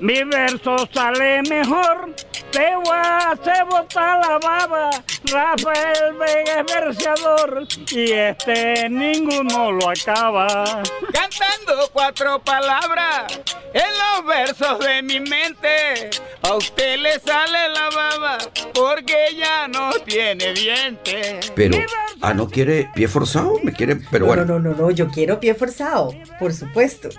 Mi 0.00 0.22
verso 0.24 0.76
sale 0.92 1.42
mejor 1.48 2.14
te 2.50 2.74
voy 2.76 2.96
a 2.96 3.32
hacer 3.32 3.64
botar 3.68 4.20
la 4.26 4.38
baba. 4.38 4.90
Rafael 5.24 6.14
Vega 6.18 6.60
es 6.60 6.74
verseador 6.74 7.66
y 7.90 8.12
este 8.12 8.88
ninguno 8.88 9.72
lo 9.72 9.90
acaba. 9.90 10.82
Cantando 11.12 11.90
cuatro 11.92 12.42
palabras 12.42 13.40
en 13.74 13.82
los 13.82 14.26
versos 14.26 14.78
de 14.78 15.02
mi 15.02 15.20
mente. 15.20 16.10
A 16.42 16.54
usted 16.54 16.98
le 16.98 17.20
sale 17.20 17.68
la 17.74 17.90
baba 17.90 18.38
porque 18.72 19.36
ya 19.36 19.68
no 19.68 19.90
tiene 20.06 20.54
dientes. 20.54 21.52
Pero, 21.54 21.78
ah, 22.22 22.32
¿no 22.32 22.48
quiere 22.48 22.90
pie 22.94 23.08
forzado? 23.08 23.58
¿Me 23.62 23.72
quiere? 23.72 23.96
Pero 24.10 24.26
bueno. 24.26 24.44
No, 24.44 24.58
no, 24.58 24.70
no, 24.70 24.76
no, 24.76 24.90
yo 24.90 25.08
quiero 25.08 25.38
pie 25.38 25.54
forzado, 25.54 26.14
por 26.38 26.54
supuesto. 26.54 27.10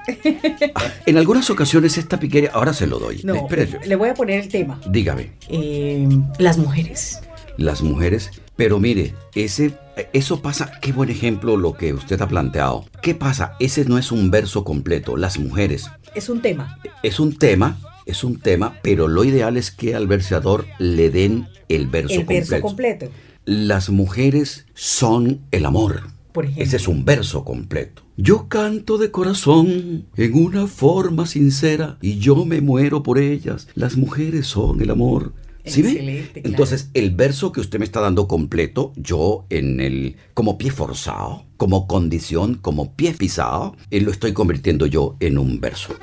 En 1.06 1.18
algunas 1.18 1.50
ocasiones 1.50 1.98
esta 1.98 2.20
piquería, 2.20 2.52
ahora 2.54 2.69
se 2.74 2.88
lo 2.88 3.00
doy. 3.00 3.22
No, 3.24 3.36
Espérese. 3.36 3.80
le 3.86 3.96
voy 3.96 4.10
a 4.10 4.14
poner 4.14 4.40
el 4.42 4.48
tema. 4.50 4.80
Dígame, 4.90 5.32
Eh, 5.50 6.08
las 6.38 6.58
mujeres. 6.58 7.20
las 7.58 7.82
mujeres, 7.82 8.32
pero 8.56 8.80
mire, 8.80 9.14
ese, 9.36 9.72
eso 10.14 10.42
pasa, 10.42 10.72
qué 10.82 10.92
buen 10.92 11.10
ejemplo 11.10 11.58
lo 11.58 11.74
que 11.74 11.94
usted 11.94 12.22
ha 12.22 12.28
planteado. 12.28 12.86
¿Qué 13.02 13.16
pasa? 13.16 13.54
Ese 13.60 13.86
no 13.86 13.98
es 13.98 14.12
un 14.12 14.32
verso 14.32 14.64
completo, 14.64 15.18
las 15.18 15.38
mujeres. 15.40 15.90
Es 16.16 16.30
un 16.30 16.42
tema. 16.42 16.80
Es 17.04 17.20
un 17.20 17.38
tema, 17.38 17.78
es 18.06 18.24
un 18.24 18.40
tema, 18.40 18.78
pero 18.82 19.08
lo 19.08 19.24
ideal 19.24 19.58
es 19.58 19.72
que 19.72 19.96
al 19.96 20.08
verseador 20.08 20.66
le 20.80 21.10
den 21.10 21.48
el 21.68 21.88
verso 21.88 22.14
el 22.14 22.20
completo. 22.26 22.50
verso 22.52 22.62
completo. 22.62 23.10
Las 23.46 23.90
mujeres 23.90 24.66
son 24.74 25.42
el 25.52 25.66
amor. 25.66 26.04
Por 26.32 26.46
ejemplo. 26.46 26.64
Ese 26.64 26.78
es 26.78 26.88
un 26.88 27.04
verso 27.06 27.44
completo. 27.44 28.04
Yo 28.22 28.50
canto 28.50 28.98
de 28.98 29.12
corazón 29.12 30.08
en 30.18 30.34
una 30.34 30.68
forma 30.68 31.26
sincera 31.26 31.98
y 32.02 32.20
yo 32.20 32.44
me 32.44 32.60
muero 32.60 33.02
por 33.02 33.18
ellas. 33.18 33.70
Las 33.76 33.96
mujeres 33.96 34.46
son 34.46 34.82
el 34.82 34.90
amor. 34.90 35.34
¿Sí 35.64 35.82
ve? 35.82 35.92
Excelente, 35.92 36.42
claro. 36.42 36.50
Entonces, 36.50 36.90
el 36.94 37.12
verso 37.12 37.54
que 37.54 37.62
usted 37.62 37.80
me 37.80 37.86
está 37.86 38.02
dando 38.02 38.28
completo, 38.28 38.92
yo 38.98 39.46
en 39.50 39.80
el 39.80 40.18
como 40.34 40.58
pie 40.58 40.70
forzado, 40.70 41.46
como 41.56 41.88
condición, 41.88 42.56
como 42.56 42.94
pie 42.94 43.14
pisado, 43.14 43.78
eh, 43.90 44.02
lo 44.02 44.12
estoy 44.12 44.34
convirtiendo 44.34 44.86
yo 44.86 45.16
en 45.22 45.38
un 45.38 45.62
verso. 45.62 45.96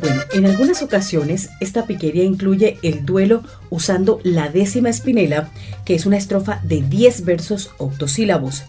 Bueno, 0.00 0.22
en 0.34 0.46
algunas 0.46 0.82
ocasiones 0.82 1.50
esta 1.60 1.84
piquería 1.86 2.22
incluye 2.22 2.78
el 2.82 3.04
duelo 3.04 3.42
usando 3.70 4.20
la 4.22 4.50
décima 4.50 4.90
espinela, 4.90 5.50
que 5.84 5.96
es 5.96 6.06
una 6.06 6.16
estrofa 6.16 6.60
de 6.62 6.80
10 6.80 7.24
versos 7.24 7.72
octosílabos. 7.78 8.62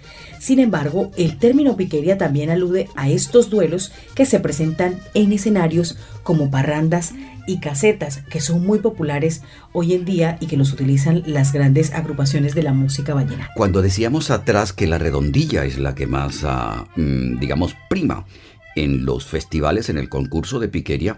Sin 0.46 0.60
embargo, 0.60 1.10
el 1.18 1.40
término 1.40 1.76
piquería 1.76 2.20
también 2.20 2.52
alude 2.52 2.88
a 2.96 3.10
estos 3.10 3.50
duelos 3.50 3.92
que 4.14 4.28
se 4.28 4.40
presentan 4.40 5.00
en 5.16 5.32
escenarios 5.32 5.98
como 6.22 6.52
parrandas 6.52 7.16
y 7.48 7.60
casetas, 7.60 8.22
que 8.30 8.40
son 8.40 8.64
muy 8.64 8.78
populares 8.78 9.42
hoy 9.74 9.96
en 9.96 10.06
día 10.06 10.38
y 10.40 10.46
que 10.46 10.56
los 10.56 10.72
utilizan 10.72 11.24
las 11.26 11.52
grandes 11.52 11.96
agrupaciones 11.96 12.54
de 12.54 12.62
la 12.62 12.74
música 12.74 13.16
vallenata. 13.16 13.50
Cuando 13.56 13.82
decíamos 13.82 14.30
atrás 14.30 14.72
que 14.72 14.86
la 14.86 15.00
redondilla 15.00 15.66
es 15.66 15.80
la 15.80 15.96
que 15.96 16.06
más, 16.06 16.44
ah, 16.44 16.86
mm, 16.96 17.40
digamos, 17.40 17.76
prima 17.90 18.28
en 18.76 19.04
los 19.04 19.26
festivales, 19.26 19.90
en 19.90 19.98
el 19.98 20.10
concurso 20.10 20.60
de 20.60 20.68
piquería, 20.68 21.18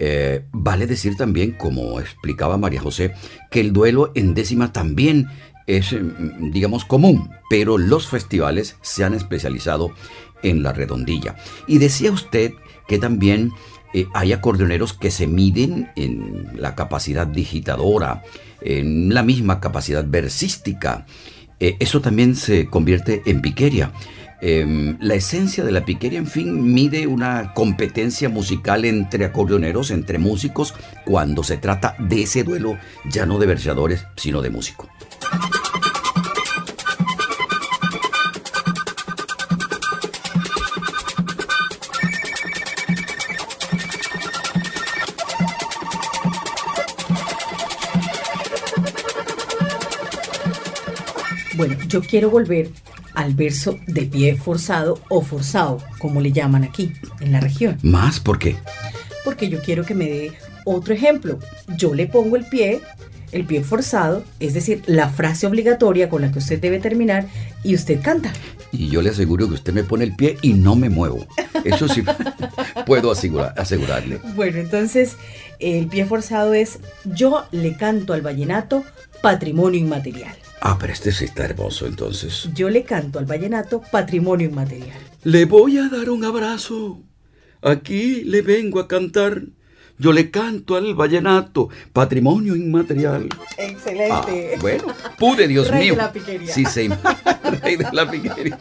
eh, 0.00 0.44
vale 0.50 0.88
decir 0.88 1.16
también, 1.16 1.52
como 1.52 2.00
explicaba 2.00 2.58
María 2.58 2.80
José, 2.80 3.14
que 3.48 3.60
el 3.60 3.72
duelo 3.72 4.10
en 4.16 4.34
décima 4.34 4.72
también 4.72 5.28
es, 5.66 5.92
mm, 5.92 6.50
digamos, 6.50 6.84
común, 6.84 7.30
pero 7.50 7.78
los 7.78 8.08
festivales 8.08 8.76
se 8.82 9.04
han 9.04 9.14
especializado 9.14 9.92
en 10.42 10.62
la 10.62 10.72
redondilla. 10.72 11.36
Y 11.66 11.78
decía 11.78 12.12
usted 12.12 12.52
que 12.86 12.98
también 12.98 13.52
eh, 13.94 14.06
hay 14.14 14.32
acordeoneros 14.32 14.92
que 14.92 15.10
se 15.10 15.26
miden 15.26 15.90
en 15.96 16.50
la 16.54 16.74
capacidad 16.74 17.26
digitadora, 17.26 18.22
en 18.60 19.12
la 19.14 19.22
misma 19.22 19.60
capacidad 19.60 20.04
versística. 20.06 21.06
Eh, 21.60 21.76
eso 21.80 22.00
también 22.00 22.36
se 22.36 22.66
convierte 22.66 23.22
en 23.26 23.40
piqueria. 23.40 23.92
Em, 24.42 24.98
la 25.00 25.14
esencia 25.14 25.64
de 25.64 25.72
la 25.72 25.86
piqueria, 25.86 26.18
en 26.18 26.26
fin, 26.26 26.74
mide 26.74 27.06
una 27.06 27.54
competencia 27.54 28.28
musical 28.28 28.84
entre 28.84 29.24
acordeoneros, 29.24 29.90
entre 29.90 30.18
músicos, 30.18 30.74
cuando 31.06 31.42
se 31.42 31.56
trata 31.56 31.96
de 31.98 32.22
ese 32.22 32.44
duelo 32.44 32.76
ya 33.08 33.24
no 33.24 33.38
de 33.38 33.46
verseadores, 33.46 34.04
sino 34.16 34.42
de 34.42 34.50
músicos. 34.50 34.88
Yo 51.96 52.02
quiero 52.06 52.28
volver 52.28 52.68
al 53.14 53.32
verso 53.34 53.78
de 53.86 54.02
pie 54.02 54.36
forzado 54.36 55.00
o 55.08 55.22
forzado, 55.22 55.78
como 55.98 56.20
le 56.20 56.30
llaman 56.30 56.62
aquí 56.64 56.92
en 57.20 57.32
la 57.32 57.40
región, 57.40 57.78
¿Más? 57.82 58.20
¿Por 58.20 58.38
qué? 58.38 58.56
porque 59.24 59.48
yo 59.48 59.62
quiero 59.62 59.84
que 59.86 59.94
me 59.94 60.04
dé 60.04 60.32
otro 60.66 60.92
ejemplo. 60.92 61.38
Yo 61.78 61.94
le 61.94 62.06
pongo 62.06 62.36
el 62.36 62.44
pie, 62.44 62.80
el 63.32 63.44
pie 63.46 63.64
forzado, 63.64 64.22
es 64.40 64.52
decir, 64.52 64.82
la 64.86 65.08
frase 65.08 65.46
obligatoria 65.46 66.08
con 66.10 66.20
la 66.20 66.30
que 66.30 66.38
usted 66.38 66.60
debe 66.60 66.78
terminar 66.80 67.26
y 67.64 67.74
usted 67.74 68.00
canta. 68.02 68.30
Y 68.72 68.88
yo 68.88 69.00
le 69.00 69.08
aseguro 69.10 69.48
que 69.48 69.54
usted 69.54 69.72
me 69.72 69.82
pone 69.84 70.04
el 70.04 70.14
pie 70.14 70.36
y 70.42 70.52
no 70.52 70.76
me 70.76 70.90
muevo. 70.90 71.26
Eso 71.64 71.88
sí 71.88 72.04
puedo 72.86 73.10
asegurar- 73.10 73.54
asegurarle. 73.56 74.18
Bueno, 74.34 74.58
entonces 74.58 75.16
el 75.60 75.86
pie 75.86 76.04
forzado 76.04 76.52
es 76.52 76.78
yo 77.04 77.46
le 77.52 77.74
canto 77.76 78.12
al 78.12 78.20
vallenato 78.20 78.84
patrimonio 79.22 79.80
inmaterial. 79.80 80.36
Ah, 80.60 80.76
pero 80.80 80.92
este 80.92 81.12
sí 81.12 81.26
está 81.26 81.44
hermoso 81.44 81.86
entonces. 81.86 82.48
Yo 82.54 82.70
le 82.70 82.82
canto 82.84 83.18
al 83.18 83.26
vallenato 83.26 83.82
patrimonio 83.92 84.48
inmaterial. 84.48 84.98
Le 85.24 85.44
voy 85.44 85.78
a 85.78 85.88
dar 85.88 86.10
un 86.10 86.24
abrazo. 86.24 87.00
Aquí 87.62 88.22
le 88.24 88.42
vengo 88.42 88.80
a 88.80 88.88
cantar. 88.88 89.42
Yo 89.98 90.12
le 90.12 90.30
canto 90.30 90.76
al 90.76 90.94
vallenato, 90.94 91.70
patrimonio 91.94 92.54
inmaterial. 92.54 93.28
Excelente. 93.56 94.52
Ah, 94.54 94.58
bueno, 94.60 94.84
pude, 95.18 95.48
Dios 95.48 95.68
Rey 95.68 95.78
de 95.78 95.84
mío. 95.86 95.96
la 95.96 96.12
piquería. 96.12 96.52
Sí, 96.52 96.66
sí. 96.66 96.88
Rey 97.62 97.76
de 97.76 97.86
la 97.92 98.10
piquería. 98.10 98.58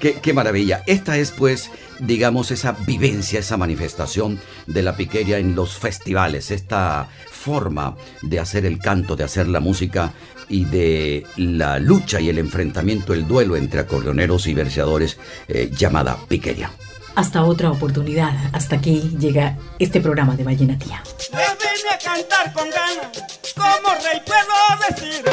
Qué, 0.00 0.14
qué 0.20 0.32
maravilla. 0.34 0.82
Esta 0.86 1.16
es, 1.16 1.30
pues, 1.30 1.70
digamos, 1.98 2.50
esa 2.50 2.72
vivencia, 2.72 3.40
esa 3.40 3.56
manifestación 3.56 4.38
de 4.66 4.82
la 4.82 4.96
piquería 4.96 5.38
en 5.38 5.54
los 5.54 5.78
festivales, 5.78 6.50
esta 6.50 7.08
forma 7.40 7.96
de 8.22 8.38
hacer 8.38 8.66
el 8.66 8.78
canto, 8.78 9.16
de 9.16 9.24
hacer 9.24 9.48
la 9.48 9.60
música 9.60 10.12
y 10.48 10.64
de 10.64 11.26
la 11.36 11.78
lucha 11.78 12.20
y 12.20 12.28
el 12.28 12.38
enfrentamiento, 12.38 13.14
el 13.14 13.26
duelo 13.26 13.56
entre 13.56 13.80
acordeoneros 13.80 14.46
y 14.46 14.54
verseadores 14.54 15.18
eh, 15.48 15.70
llamada 15.72 16.18
piquería. 16.28 16.70
Hasta 17.14 17.44
otra 17.44 17.70
oportunidad. 17.70 18.32
Hasta 18.52 18.76
aquí 18.76 19.16
llega 19.18 19.56
este 19.78 20.00
programa 20.00 20.36
de 20.36 20.44
Vallenatía. 20.44 21.02
A 21.32 21.98
cantar 21.98 22.52
con 22.52 22.70
ganas, 22.70 23.52
como 23.54 23.94
rey 23.94 24.20
puedo 24.24 24.56
decir, 24.88 25.24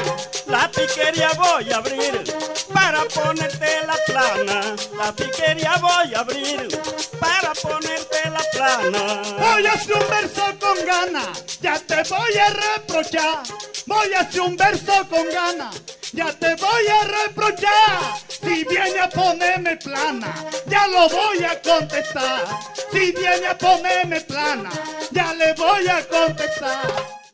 la 0.47 0.69
piquería 0.71 1.29
voy 1.37 1.71
a 1.71 1.77
abrir 1.77 2.23
para 2.73 3.03
ponerte 3.05 3.67
la 3.85 3.95
plana. 4.07 4.75
La 4.97 5.13
piquería 5.13 5.77
voy 5.79 6.13
a 6.13 6.19
abrir 6.19 6.67
para 7.19 7.53
ponerte 7.53 8.17
la 8.25 8.26
Voy 8.57 9.67
a 9.67 9.73
hacer 9.73 9.93
un 9.93 10.09
verso 10.09 10.43
con 10.59 10.85
ganas, 10.85 11.59
ya 11.61 11.79
te 11.79 12.01
voy 12.09 12.37
a 12.37 12.49
reprochar. 12.49 13.43
Voy 13.85 14.13
a 14.13 14.21
hacer 14.21 14.41
un 14.41 14.57
verso 14.57 15.07
con 15.09 15.29
ganas, 15.29 15.81
ya 16.11 16.33
te 16.33 16.55
voy 16.55 16.87
a 16.87 17.03
reprochar. 17.03 18.17
Si 18.29 18.63
viene 18.65 18.99
a 18.99 19.09
ponerme 19.09 19.77
plana, 19.77 20.33
ya 20.65 20.87
lo 20.87 21.07
voy 21.07 21.43
a 21.43 21.61
contestar. 21.61 22.45
Si 22.91 23.11
viene 23.11 23.47
a 23.47 23.57
ponerme 23.57 24.21
plana, 24.21 24.71
ya 25.11 25.33
le 25.33 25.53
voy 25.53 25.87
a 25.87 26.03
contestar. 26.07 27.26